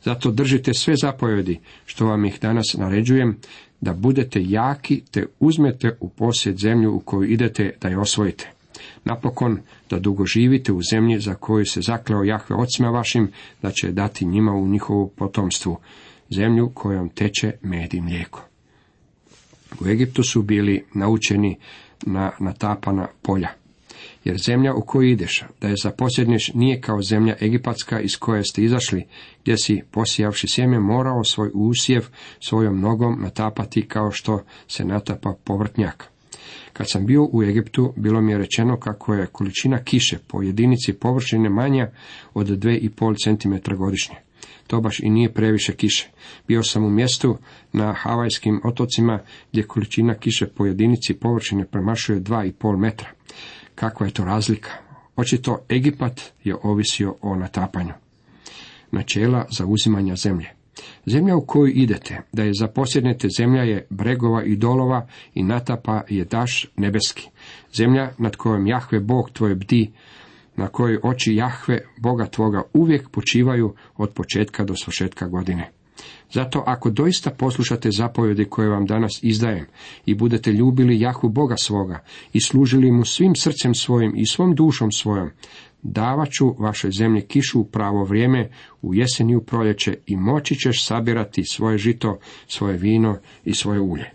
Zato 0.03 0.31
držite 0.31 0.75
sve 0.75 0.95
zapovjedi 1.03 1.61
što 1.87 2.07
vam 2.07 2.25
ih 2.25 2.39
danas 2.41 2.77
naređujem, 2.79 3.39
da 3.81 3.93
budete 3.93 4.41
jaki 4.45 5.03
te 5.11 5.27
uzmete 5.41 5.97
u 6.01 6.09
posjed 6.09 6.59
zemlju 6.59 6.95
u 6.95 7.01
koju 7.01 7.31
idete 7.31 7.75
da 7.81 7.89
je 7.89 7.99
osvojite. 7.99 8.51
Napokon 9.05 9.59
da 9.91 9.99
dugo 9.99 10.25
živite 10.27 10.73
u 10.73 10.81
zemlji 10.91 11.21
za 11.21 11.35
koju 11.35 11.67
se 11.67 11.81
zakleo 11.81 12.25
Jahve 12.25 12.57
ocima 12.57 12.91
vašim, 12.91 13.31
da 13.63 13.71
će 13.71 13.93
dati 13.93 14.27
njima 14.27 14.53
u 14.53 14.67
njihovu 14.67 15.09
potomstvu, 15.17 15.77
zemlju 16.31 16.71
kojom 16.75 17.09
teče 17.09 17.53
med 17.63 17.95
i 17.95 18.01
mlijeko. 18.01 18.45
U 19.81 19.89
Egiptu 19.89 20.23
su 20.23 20.43
bili 20.43 20.85
naučeni 20.95 21.59
na 22.07 22.31
natapana 22.41 23.07
polja. 23.23 23.49
Jer 24.25 24.39
zemlja 24.39 24.75
u 24.75 24.81
koju 24.81 25.09
ideš, 25.09 25.45
da 25.61 25.69
je 25.69 25.75
zaposjedneš, 25.83 26.51
nije 26.55 26.81
kao 26.81 27.03
zemlja 27.03 27.37
egipatska 27.43 28.01
iz 28.01 28.17
koje 28.17 28.45
ste 28.45 28.63
izašli, 28.63 29.05
gdje 29.43 29.57
si, 29.57 29.83
posijavši 29.91 30.49
sjeme, 30.49 30.81
morao 30.81 31.25
svoj 31.25 31.51
usjev 31.55 32.07
svojom 32.41 32.81
nogom 32.81 33.19
natapati 33.23 33.89
kao 33.89 34.11
što 34.11 34.43
se 34.69 34.85
natapa 34.85 35.35
povrtnjak. 35.45 36.11
Kad 36.73 36.91
sam 36.91 37.07
bio 37.07 37.29
u 37.33 37.43
Egiptu, 37.43 37.93
bilo 37.97 38.21
mi 38.21 38.33
je 38.33 38.39
rečeno 38.39 38.77
kako 38.77 39.15
je 39.15 39.27
količina 39.27 39.79
kiše 39.79 40.19
po 40.27 40.43
jedinici 40.43 40.93
površine 40.93 41.49
manja 41.49 41.91
od 42.35 42.47
2,5 42.47 43.63
cm 43.65 43.75
godišnje. 43.75 44.17
To 44.67 44.81
baš 44.81 45.01
i 45.01 45.11
nije 45.11 45.33
previše 45.33 45.73
kiše. 45.73 46.09
Bio 46.49 46.63
sam 46.63 46.85
u 46.85 46.91
mjestu 46.91 47.39
na 47.73 47.93
Havajskim 47.93 48.61
otocima 48.65 49.21
gdje 49.53 49.63
količina 49.63 50.15
kiše 50.15 50.47
po 50.47 50.67
jedinici 50.67 51.15
površine 51.15 51.65
premašuje 51.65 52.21
2,5 52.21 52.79
metra. 52.79 53.09
Kakva 53.79 54.07
je 54.07 54.13
to 54.13 54.25
razlika? 54.25 54.71
Očito 55.17 55.59
Egipat 55.69 56.21
je 56.45 56.57
ovisio 56.63 57.15
o 57.23 57.37
natapanju. 57.37 57.93
Načela 58.91 59.47
zauzimanja 59.51 60.17
zemlje. 60.17 60.49
Zemlja 61.07 61.37
u 61.37 61.47
koju 61.47 61.73
idete, 61.75 62.23
da 62.33 62.43
je 62.43 62.53
zaposjednete 62.55 63.29
zemlja 63.39 63.63
je 63.63 63.87
bregova 63.91 64.45
i 64.45 64.57
dolova 64.57 65.07
i 65.35 65.43
natapa 65.43 66.03
je 66.09 66.25
daš 66.25 66.67
nebeski. 66.77 67.29
Zemlja 67.73 68.11
nad 68.19 68.37
kojom 68.37 68.67
Jahve 68.67 69.01
Bog 69.01 69.31
tvoje 69.31 69.55
bdi, 69.55 69.93
na 70.57 70.69
kojoj 70.69 71.01
oči 71.03 71.35
Jahve 71.35 71.81
Boga 71.97 72.27
tvoga 72.27 72.63
uvijek 72.73 73.09
počivaju 73.11 73.75
od 73.97 74.13
početka 74.13 74.65
do 74.65 74.75
svršetka 74.77 75.27
godine. 75.27 75.71
Zato 76.33 76.63
ako 76.67 76.91
doista 76.91 77.31
poslušate 77.31 77.91
zapovjedi 77.91 78.45
koje 78.45 78.69
vam 78.69 78.87
danas 78.87 79.23
izdajem 79.23 79.67
i 80.07 80.15
budete 80.15 80.53
ljubili 80.53 81.01
Jahu 81.01 81.29
Boga 81.29 81.57
svoga 81.57 82.05
i 82.33 82.41
služili 82.41 82.93
mu 82.93 83.05
svim 83.05 83.35
srcem 83.37 83.75
svojim 83.75 84.13
i 84.17 84.27
svom 84.27 84.55
dušom 84.55 84.93
svojom, 84.93 85.31
davat 85.83 86.31
ću 86.31 86.55
vašoj 86.59 86.91
zemlji 86.91 87.23
kišu 87.23 87.61
u 87.61 87.65
pravo 87.65 88.05
vrijeme, 88.05 88.51
u 88.83 88.95
jesen 88.95 89.31
i 89.31 89.37
u 89.37 89.41
proljeće 89.41 89.99
i 90.07 90.17
moći 90.17 90.55
ćeš 90.55 90.85
sabirati 90.85 91.45
svoje 91.45 91.79
žito, 91.79 92.19
svoje 92.47 92.77
vino 92.77 93.19
i 93.45 93.55
svoje 93.55 93.81
ulje. 93.81 94.11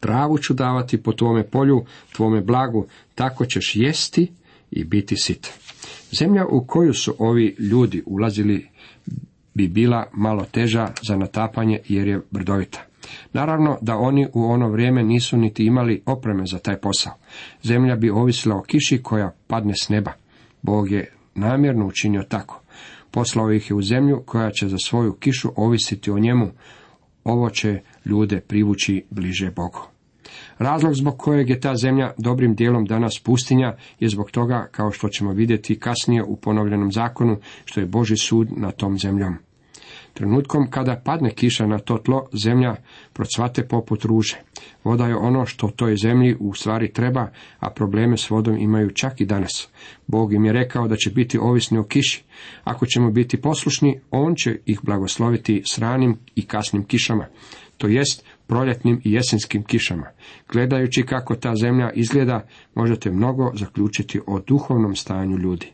Travu 0.00 0.38
ću 0.38 0.54
davati 0.54 1.02
po 1.02 1.12
tvome 1.12 1.46
polju, 1.46 1.84
tvome 2.12 2.40
blagu, 2.40 2.86
tako 3.14 3.46
ćeš 3.46 3.72
jesti 3.76 4.32
i 4.70 4.84
biti 4.84 5.16
sit. 5.16 5.48
Zemlja 6.12 6.46
u 6.46 6.66
koju 6.66 6.94
su 6.94 7.14
ovi 7.18 7.56
ljudi 7.58 8.02
ulazili 8.06 8.68
bi 9.54 9.68
bila 9.68 10.06
malo 10.12 10.44
teža 10.44 10.88
za 11.08 11.16
natapanje 11.16 11.78
jer 11.88 12.08
je 12.08 12.20
brdovita. 12.30 12.80
Naravno 13.32 13.78
da 13.80 13.96
oni 13.96 14.26
u 14.34 14.44
ono 14.44 14.68
vrijeme 14.68 15.02
nisu 15.02 15.36
niti 15.36 15.64
imali 15.64 16.02
opreme 16.06 16.46
za 16.46 16.58
taj 16.58 16.76
posao. 16.76 17.12
Zemlja 17.62 17.96
bi 17.96 18.10
ovisila 18.10 18.56
o 18.56 18.62
kiši 18.62 19.02
koja 19.02 19.32
padne 19.46 19.72
s 19.82 19.88
neba. 19.88 20.12
Bog 20.62 20.90
je 20.90 21.12
namjerno 21.34 21.86
učinio 21.86 22.22
tako. 22.22 22.60
Poslao 23.10 23.52
ih 23.52 23.70
je 23.70 23.76
u 23.76 23.82
zemlju 23.82 24.22
koja 24.26 24.50
će 24.50 24.68
za 24.68 24.78
svoju 24.78 25.12
kišu 25.12 25.48
ovisiti 25.56 26.10
o 26.10 26.18
njemu. 26.18 26.50
Ovo 27.24 27.50
će 27.50 27.80
ljude 28.04 28.40
privući 28.40 29.04
bliže 29.10 29.50
Bogu. 29.50 29.91
Razlog 30.62 30.94
zbog 30.94 31.18
kojeg 31.18 31.50
je 31.50 31.60
ta 31.60 31.76
zemlja 31.76 32.12
dobrim 32.18 32.54
dijelom 32.54 32.84
danas 32.84 33.20
pustinja 33.24 33.74
je 34.00 34.08
zbog 34.08 34.30
toga, 34.30 34.68
kao 34.70 34.90
što 34.90 35.08
ćemo 35.08 35.32
vidjeti 35.32 35.78
kasnije 35.78 36.22
u 36.22 36.36
ponovljenom 36.36 36.92
zakonu, 36.92 37.36
što 37.64 37.80
je 37.80 37.86
Boži 37.86 38.16
sud 38.16 38.48
na 38.56 38.70
tom 38.70 38.98
zemljom. 38.98 39.36
Trenutkom 40.14 40.70
kada 40.70 41.00
padne 41.04 41.30
kiša 41.30 41.66
na 41.66 41.78
to 41.78 41.98
tlo, 41.98 42.28
zemlja 42.32 42.74
procvate 43.12 43.68
poput 43.68 44.04
ruže. 44.04 44.36
Voda 44.84 45.06
je 45.06 45.16
ono 45.16 45.46
što 45.46 45.68
toj 45.68 45.96
zemlji 45.96 46.36
u 46.40 46.54
stvari 46.54 46.92
treba, 46.92 47.28
a 47.58 47.70
probleme 47.70 48.16
s 48.16 48.30
vodom 48.30 48.56
imaju 48.56 48.90
čak 48.90 49.20
i 49.20 49.26
danas. 49.26 49.68
Bog 50.06 50.32
im 50.32 50.44
je 50.44 50.52
rekao 50.52 50.88
da 50.88 50.96
će 50.96 51.10
biti 51.10 51.38
ovisni 51.38 51.78
o 51.78 51.84
kiši. 51.84 52.24
Ako 52.64 52.86
ćemo 52.86 53.10
biti 53.10 53.40
poslušni, 53.40 54.00
On 54.10 54.34
će 54.34 54.58
ih 54.66 54.80
blagosloviti 54.82 55.62
s 55.66 55.78
ranim 55.78 56.18
i 56.34 56.46
kasnim 56.46 56.84
kišama, 56.84 57.26
to 57.78 57.88
jest 57.88 58.24
proljetnim 58.52 59.00
i 59.04 59.12
jesenskim 59.12 59.64
kišama. 59.64 60.06
Gledajući 60.52 61.02
kako 61.02 61.34
ta 61.34 61.54
zemlja 61.56 61.90
izgleda, 61.90 62.46
možete 62.74 63.10
mnogo 63.10 63.52
zaključiti 63.54 64.20
o 64.26 64.40
duhovnom 64.40 64.96
stanju 64.96 65.36
ljudi. 65.38 65.72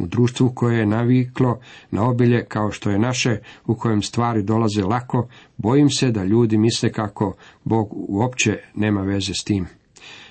U 0.00 0.06
društvu 0.06 0.52
koje 0.54 0.78
je 0.78 0.86
naviklo 0.86 1.58
na 1.90 2.08
obilje 2.08 2.44
kao 2.44 2.70
što 2.70 2.90
je 2.90 2.98
naše, 2.98 3.38
u 3.66 3.74
kojem 3.74 4.02
stvari 4.02 4.42
dolaze 4.42 4.82
lako, 4.82 5.28
bojim 5.56 5.90
se 5.90 6.10
da 6.10 6.24
ljudi 6.24 6.58
misle 6.58 6.92
kako 6.92 7.34
Bog 7.64 7.88
uopće 7.92 8.58
nema 8.74 9.02
veze 9.02 9.34
s 9.34 9.44
tim. 9.44 9.66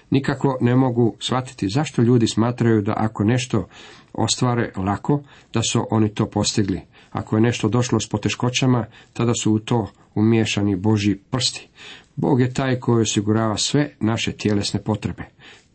Nikako 0.10 0.58
ne 0.62 0.76
mogu 0.76 1.16
shvatiti 1.20 1.70
zašto 1.70 2.02
ljudi 2.02 2.28
smatraju 2.28 2.82
da 2.82 2.94
ako 2.98 3.24
nešto 3.24 3.68
ostvare 4.14 4.72
lako, 4.78 5.22
da 5.54 5.62
su 5.72 5.88
oni 5.92 6.10
to 6.10 6.26
postigli. 6.26 6.82
Ako 7.12 7.36
je 7.36 7.42
nešto 7.42 7.70
došlo 7.70 8.00
s 8.00 8.10
poteškoćama, 8.10 8.86
tada 9.14 9.32
su 9.44 9.54
u 9.54 9.60
to 9.60 9.88
umiješani 10.16 10.76
Božji 10.76 11.16
prsti. 11.16 11.68
Bog 12.16 12.42
je 12.42 12.54
taj 12.54 12.80
koji 12.80 13.02
osigurava 13.02 13.58
sve 13.58 13.92
naše 14.00 14.32
tjelesne 14.32 14.84
potrebe. 14.84 15.24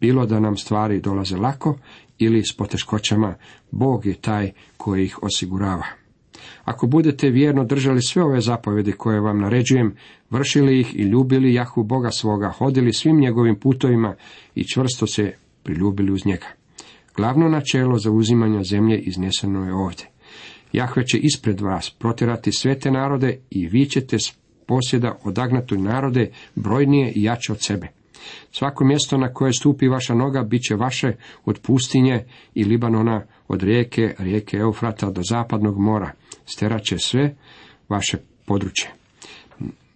Bilo 0.00 0.26
da 0.26 0.40
nam 0.40 0.56
stvari 0.56 1.00
dolaze 1.00 1.36
lako 1.36 1.78
ili 2.18 2.42
s 2.44 2.56
poteškoćama, 2.56 3.34
Bog 3.70 4.06
je 4.06 4.14
taj 4.14 4.50
koji 4.76 5.04
ih 5.04 5.22
osigurava. 5.22 5.86
Ako 6.64 6.86
budete 6.86 7.30
vjerno 7.30 7.64
držali 7.64 8.02
sve 8.02 8.22
ove 8.22 8.40
zapovjedi 8.40 8.92
koje 8.92 9.20
vam 9.20 9.40
naređujem, 9.40 9.96
vršili 10.30 10.80
ih 10.80 10.94
i 10.96 11.02
ljubili 11.02 11.54
Jahu 11.54 11.82
Boga 11.82 12.10
svoga, 12.10 12.48
hodili 12.48 12.92
svim 12.92 13.20
njegovim 13.20 13.60
putovima 13.60 14.14
i 14.54 14.64
čvrsto 14.64 15.06
se 15.06 15.32
priljubili 15.62 16.12
uz 16.12 16.26
njega. 16.26 16.46
Glavno 17.16 17.48
načelo 17.48 17.98
za 17.98 18.10
uzimanje 18.10 18.64
zemlje 18.64 18.98
izneseno 18.98 19.64
je 19.64 19.74
ovdje. 19.74 20.09
Jahve 20.72 21.06
će 21.06 21.18
ispred 21.18 21.60
vas 21.60 21.90
protjerati 21.98 22.52
sve 22.52 22.78
te 22.78 22.90
narode 22.90 23.38
i 23.50 23.66
vi 23.66 23.86
ćete 23.86 24.18
s 24.18 24.32
posjeda 24.66 25.18
odagnatu 25.24 25.78
narode 25.78 26.30
brojnije 26.54 27.12
i 27.12 27.22
jače 27.22 27.52
od 27.52 27.58
sebe. 27.60 27.88
Svako 28.52 28.84
mjesto 28.84 29.18
na 29.18 29.32
koje 29.32 29.52
stupi 29.52 29.88
vaša 29.88 30.14
noga 30.14 30.42
bit 30.42 30.62
će 30.62 30.74
vaše 30.74 31.12
od 31.44 31.58
pustinje 31.62 32.24
i 32.54 32.64
Libanona, 32.64 33.22
od 33.48 33.62
rijeke, 33.62 34.14
rijeke 34.18 34.56
Eufrata 34.56 35.10
do 35.10 35.22
zapadnog 35.30 35.78
mora. 35.78 36.12
Sterat 36.46 36.82
će 36.82 36.98
sve 36.98 37.34
vaše 37.88 38.18
područje. 38.46 38.90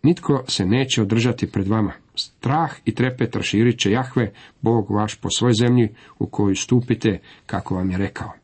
Nitko 0.03 0.45
se 0.49 0.67
neće 0.67 1.03
održati 1.03 1.51
pred 1.51 1.69
vama. 1.69 1.93
Strah 2.15 2.71
i 2.85 2.95
trepet 2.95 3.37
raširit 3.37 3.79
će 3.79 3.91
Jahve, 3.91 4.33
Bog 4.61 4.91
vaš 4.91 5.15
po 5.15 5.29
svoj 5.31 5.53
zemlji 5.53 5.89
u 6.19 6.27
koju 6.27 6.57
stupite, 6.57 7.19
kako 7.47 7.75
vam 7.75 7.91
je 7.91 7.99
rekao. 7.99 8.44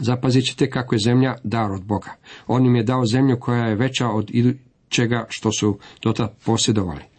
Zapazit 0.00 0.44
ćete 0.46 0.70
kako 0.70 0.94
je 0.94 0.98
zemlja 1.04 1.34
dar 1.44 1.70
od 1.70 1.84
Boga. 1.84 2.10
On 2.46 2.66
im 2.66 2.76
je 2.76 2.82
dao 2.82 3.06
zemlju 3.06 3.40
koja 3.40 3.66
je 3.66 3.74
veća 3.74 4.08
od 4.08 4.30
idućega 4.30 5.26
što 5.28 5.52
su 5.52 5.78
dotad 6.02 6.34
posjedovali. 6.44 7.13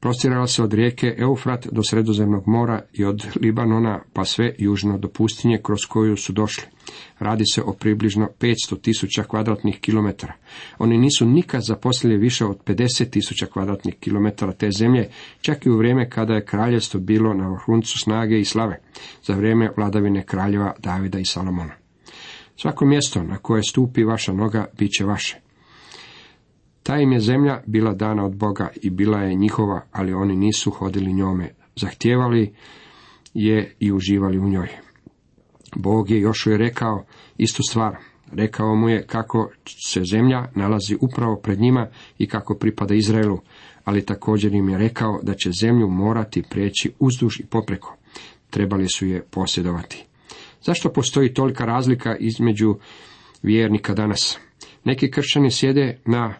Prostirala 0.00 0.46
se 0.46 0.62
od 0.62 0.72
rijeke 0.72 1.14
Eufrat 1.18 1.66
do 1.72 1.82
Sredozemnog 1.82 2.42
mora 2.46 2.82
i 2.92 3.04
od 3.04 3.26
Libanona 3.40 4.02
pa 4.12 4.24
sve 4.24 4.54
južno 4.58 4.98
do 4.98 5.08
pustinje 5.08 5.60
kroz 5.62 5.78
koju 5.88 6.16
su 6.16 6.32
došli. 6.32 6.64
Radi 7.18 7.44
se 7.54 7.62
o 7.62 7.72
približno 7.72 8.28
500 8.40 8.80
tisuća 8.80 9.22
kvadratnih 9.22 9.80
kilometara. 9.80 10.32
Oni 10.78 10.98
nisu 10.98 11.26
nikad 11.26 11.62
zaposlili 11.62 12.16
više 12.16 12.44
od 12.44 12.58
50 12.64 13.10
tisuća 13.10 13.46
kvadratnih 13.46 13.94
kilometara 13.94 14.52
te 14.52 14.70
zemlje, 14.70 15.08
čak 15.40 15.66
i 15.66 15.70
u 15.70 15.76
vrijeme 15.76 16.10
kada 16.10 16.34
je 16.34 16.44
kraljevstvo 16.44 17.00
bilo 17.00 17.34
na 17.34 17.48
vrhuncu 17.48 17.98
snage 17.98 18.38
i 18.38 18.44
slave, 18.44 18.80
za 19.22 19.34
vrijeme 19.34 19.70
vladavine 19.76 20.24
kraljeva 20.26 20.72
Davida 20.78 21.18
i 21.18 21.24
Salomona. 21.24 21.72
Svako 22.56 22.86
mjesto 22.86 23.22
na 23.22 23.38
koje 23.38 23.62
stupi 23.62 24.04
vaša 24.04 24.32
noga 24.32 24.66
bit 24.78 24.90
će 24.98 25.04
vaše. 25.04 25.45
Ta 26.86 26.98
im 26.98 27.12
je 27.12 27.20
zemlja 27.20 27.62
bila 27.66 27.94
dana 27.94 28.24
od 28.24 28.36
Boga 28.36 28.68
i 28.82 28.90
bila 28.90 29.18
je 29.18 29.34
njihova, 29.34 29.86
ali 29.92 30.12
oni 30.12 30.36
nisu 30.36 30.70
hodili 30.70 31.12
njome. 31.12 31.54
Zahtijevali 31.76 32.54
je 33.34 33.74
i 33.80 33.92
uživali 33.92 34.38
u 34.38 34.48
njoj. 34.48 34.68
Bog 35.76 36.10
je 36.10 36.20
još 36.20 36.46
je 36.46 36.58
rekao 36.58 37.04
istu 37.38 37.62
stvar. 37.70 37.96
Rekao 38.32 38.74
mu 38.74 38.88
je 38.88 39.06
kako 39.06 39.50
se 39.86 40.04
zemlja 40.04 40.48
nalazi 40.54 40.96
upravo 41.00 41.36
pred 41.36 41.60
njima 41.60 41.88
i 42.18 42.28
kako 42.28 42.54
pripada 42.54 42.94
Izraelu, 42.94 43.40
ali 43.84 44.06
također 44.06 44.54
im 44.54 44.68
je 44.68 44.78
rekao 44.78 45.20
da 45.22 45.34
će 45.34 45.50
zemlju 45.60 45.88
morati 45.88 46.42
prijeći 46.50 46.92
uzduž 46.98 47.40
i 47.40 47.46
popreko. 47.46 47.96
Trebali 48.50 48.88
su 48.88 49.06
je 49.06 49.22
posjedovati. 49.30 50.04
Zašto 50.62 50.92
postoji 50.92 51.34
tolika 51.34 51.64
razlika 51.64 52.16
između 52.16 52.74
vjernika 53.42 53.94
danas? 53.94 54.38
Neki 54.84 55.10
kršćani 55.10 55.50
sjede 55.50 55.98
na 56.04 56.34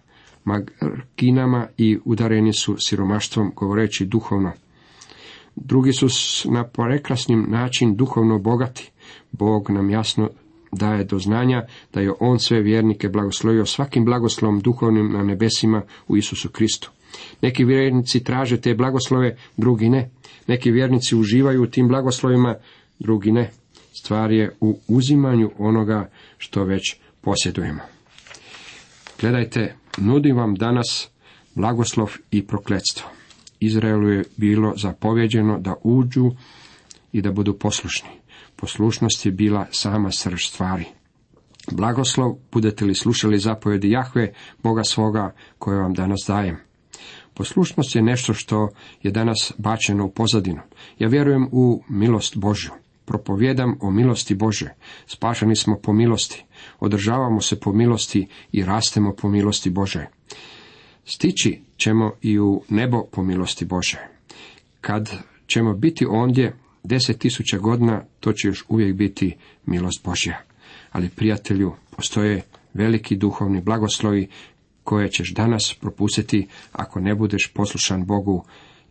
marginama 0.46 1.66
i 1.78 1.98
udareni 2.04 2.52
su 2.52 2.76
siromaštvom, 2.78 3.52
govoreći 3.56 4.04
duhovno. 4.04 4.52
Drugi 5.56 5.92
su 5.92 6.06
na 6.50 6.64
prekrasnim 6.64 7.46
način 7.48 7.96
duhovno 7.96 8.38
bogati. 8.38 8.90
Bog 9.32 9.70
nam 9.70 9.90
jasno 9.90 10.30
daje 10.72 11.04
do 11.04 11.18
znanja 11.18 11.62
da 11.94 12.00
je 12.00 12.12
On 12.20 12.38
sve 12.38 12.60
vjernike 12.60 13.08
blagoslovio 13.08 13.66
svakim 13.66 14.04
blagoslovom 14.04 14.60
duhovnim 14.60 15.12
na 15.12 15.22
nebesima 15.22 15.82
u 16.08 16.16
Isusu 16.16 16.48
Kristu. 16.48 16.90
Neki 17.42 17.64
vjernici 17.64 18.24
traže 18.24 18.60
te 18.60 18.74
blagoslove, 18.74 19.36
drugi 19.56 19.88
ne. 19.88 20.10
Neki 20.46 20.70
vjernici 20.70 21.16
uživaju 21.16 21.62
u 21.62 21.66
tim 21.66 21.88
blagoslovima, 21.88 22.54
drugi 22.98 23.32
ne. 23.32 23.50
Stvar 23.92 24.32
je 24.32 24.56
u 24.60 24.78
uzimanju 24.88 25.50
onoga 25.58 26.10
što 26.38 26.64
već 26.64 26.96
posjedujemo. 27.20 27.80
Gledajte, 29.20 29.74
nudim 29.96 30.36
vam 30.36 30.54
danas 30.54 31.08
blagoslov 31.54 32.12
i 32.30 32.46
prokletstvo. 32.46 33.08
Izraelu 33.60 34.08
je 34.08 34.24
bilo 34.36 34.72
zapovjeđeno 34.76 35.58
da 35.58 35.74
uđu 35.82 36.30
i 37.12 37.22
da 37.22 37.32
budu 37.32 37.58
poslušni. 37.58 38.08
Poslušnost 38.56 39.26
je 39.26 39.32
bila 39.32 39.66
sama 39.70 40.12
srž 40.12 40.46
stvari. 40.46 40.84
Blagoslov, 41.72 42.36
budete 42.52 42.84
li 42.84 42.94
slušali 42.94 43.38
zapovjedi 43.38 43.90
Jahve, 43.90 44.32
Boga 44.62 44.84
svoga, 44.84 45.34
koje 45.58 45.78
vam 45.80 45.94
danas 45.94 46.20
dajem. 46.28 46.56
Poslušnost 47.34 47.96
je 47.96 48.02
nešto 48.02 48.34
što 48.34 48.68
je 49.02 49.10
danas 49.10 49.52
bačeno 49.58 50.04
u 50.04 50.10
pozadinu. 50.10 50.60
Ja 50.98 51.08
vjerujem 51.08 51.48
u 51.52 51.82
milost 51.88 52.36
Božju. 52.36 52.70
Propovjedam 53.06 53.78
o 53.80 53.90
milosti 53.90 54.34
Bože. 54.34 54.74
Spašani 55.06 55.56
smo 55.56 55.76
po 55.76 55.92
milosti. 55.92 56.44
Održavamo 56.80 57.40
se 57.40 57.60
po 57.60 57.72
milosti 57.72 58.26
i 58.52 58.64
rastemo 58.64 59.14
po 59.14 59.28
milosti 59.28 59.70
Bože. 59.70 60.06
Stići 61.04 61.60
ćemo 61.76 62.12
i 62.22 62.38
u 62.38 62.62
nebo 62.68 63.04
po 63.12 63.22
milosti 63.22 63.64
Bože. 63.64 63.98
Kad 64.80 65.10
ćemo 65.46 65.74
biti 65.74 66.06
ondje 66.06 66.56
deset 66.82 67.18
tisuća 67.18 67.58
godina, 67.58 68.04
to 68.20 68.32
će 68.32 68.48
još 68.48 68.64
uvijek 68.68 68.96
biti 68.96 69.36
milost 69.66 70.04
Božja. 70.04 70.42
Ali 70.92 71.08
prijatelju, 71.08 71.72
postoje 71.96 72.42
veliki 72.74 73.16
duhovni 73.16 73.60
blagoslovi 73.60 74.28
koje 74.84 75.10
ćeš 75.10 75.34
danas 75.34 75.74
propustiti 75.80 76.46
ako 76.72 77.00
ne 77.00 77.14
budeš 77.14 77.52
poslušan 77.54 78.06
Bogu. 78.06 78.44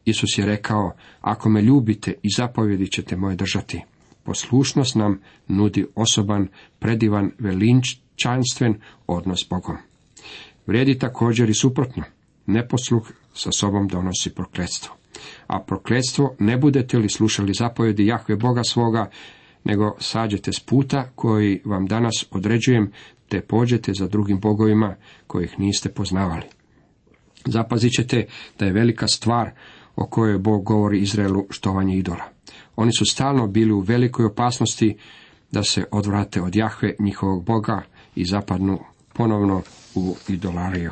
Isus 0.06 0.38
je 0.38 0.45
rekao, 0.45 0.91
ako 1.21 1.49
me 1.49 1.62
ljubite 1.62 2.13
i 2.23 2.30
zapovjedi 2.38 2.88
ćete 2.88 3.15
moje 3.15 3.36
držati. 3.36 3.82
Poslušnost 4.25 4.95
nam 4.95 5.19
nudi 5.47 5.85
osoban, 5.95 6.47
predivan, 6.79 7.31
velinčanstven 7.39 8.75
odnos 9.07 9.39
s 9.39 9.49
Bogom. 9.49 9.77
Vrijedi 10.67 10.99
također 10.99 11.49
i 11.49 11.53
suprotno. 11.53 12.03
Neposluh 12.45 13.11
sa 13.33 13.51
sobom 13.51 13.88
donosi 13.88 14.29
prokletstvo. 14.35 14.95
A 15.47 15.59
prokletstvo 15.59 16.35
ne 16.39 16.57
budete 16.57 16.97
li 16.97 17.09
slušali 17.09 17.53
zapovjedi 17.53 18.05
Jahve 18.05 18.35
Boga 18.35 18.63
svoga, 18.63 19.09
nego 19.63 19.95
sađete 19.99 20.53
s 20.53 20.59
puta 20.59 21.09
koji 21.15 21.61
vam 21.65 21.85
danas 21.85 22.25
određujem, 22.31 22.91
te 23.29 23.41
pođete 23.41 23.93
za 23.93 24.07
drugim 24.07 24.39
bogovima 24.39 24.95
kojih 25.27 25.59
niste 25.59 25.89
poznavali. 25.89 26.43
Zapazit 27.45 27.91
ćete 27.91 28.25
da 28.59 28.65
je 28.65 28.73
velika 28.73 29.07
stvar 29.07 29.51
o 29.95 30.07
kojoj 30.07 30.38
Bog 30.38 30.63
govori 30.63 30.99
Izraelu 30.99 31.45
štovanje 31.49 31.97
idola. 31.97 32.35
Oni 32.75 32.91
su 32.93 33.05
stalno 33.05 33.47
bili 33.47 33.71
u 33.71 33.79
velikoj 33.79 34.25
opasnosti 34.25 34.97
da 35.51 35.63
se 35.63 35.85
odvrate 35.91 36.41
od 36.41 36.55
Jahve 36.55 36.95
njihovog 36.99 37.45
Boga 37.45 37.81
i 38.15 38.25
zapadnu 38.25 38.79
ponovno 39.13 39.61
u 39.95 40.15
idolariju. 40.27 40.91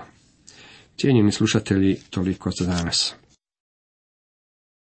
Cijenjeni 0.97 1.31
slušatelji, 1.31 1.95
toliko 2.09 2.51
za 2.59 2.65
danas. 2.65 3.15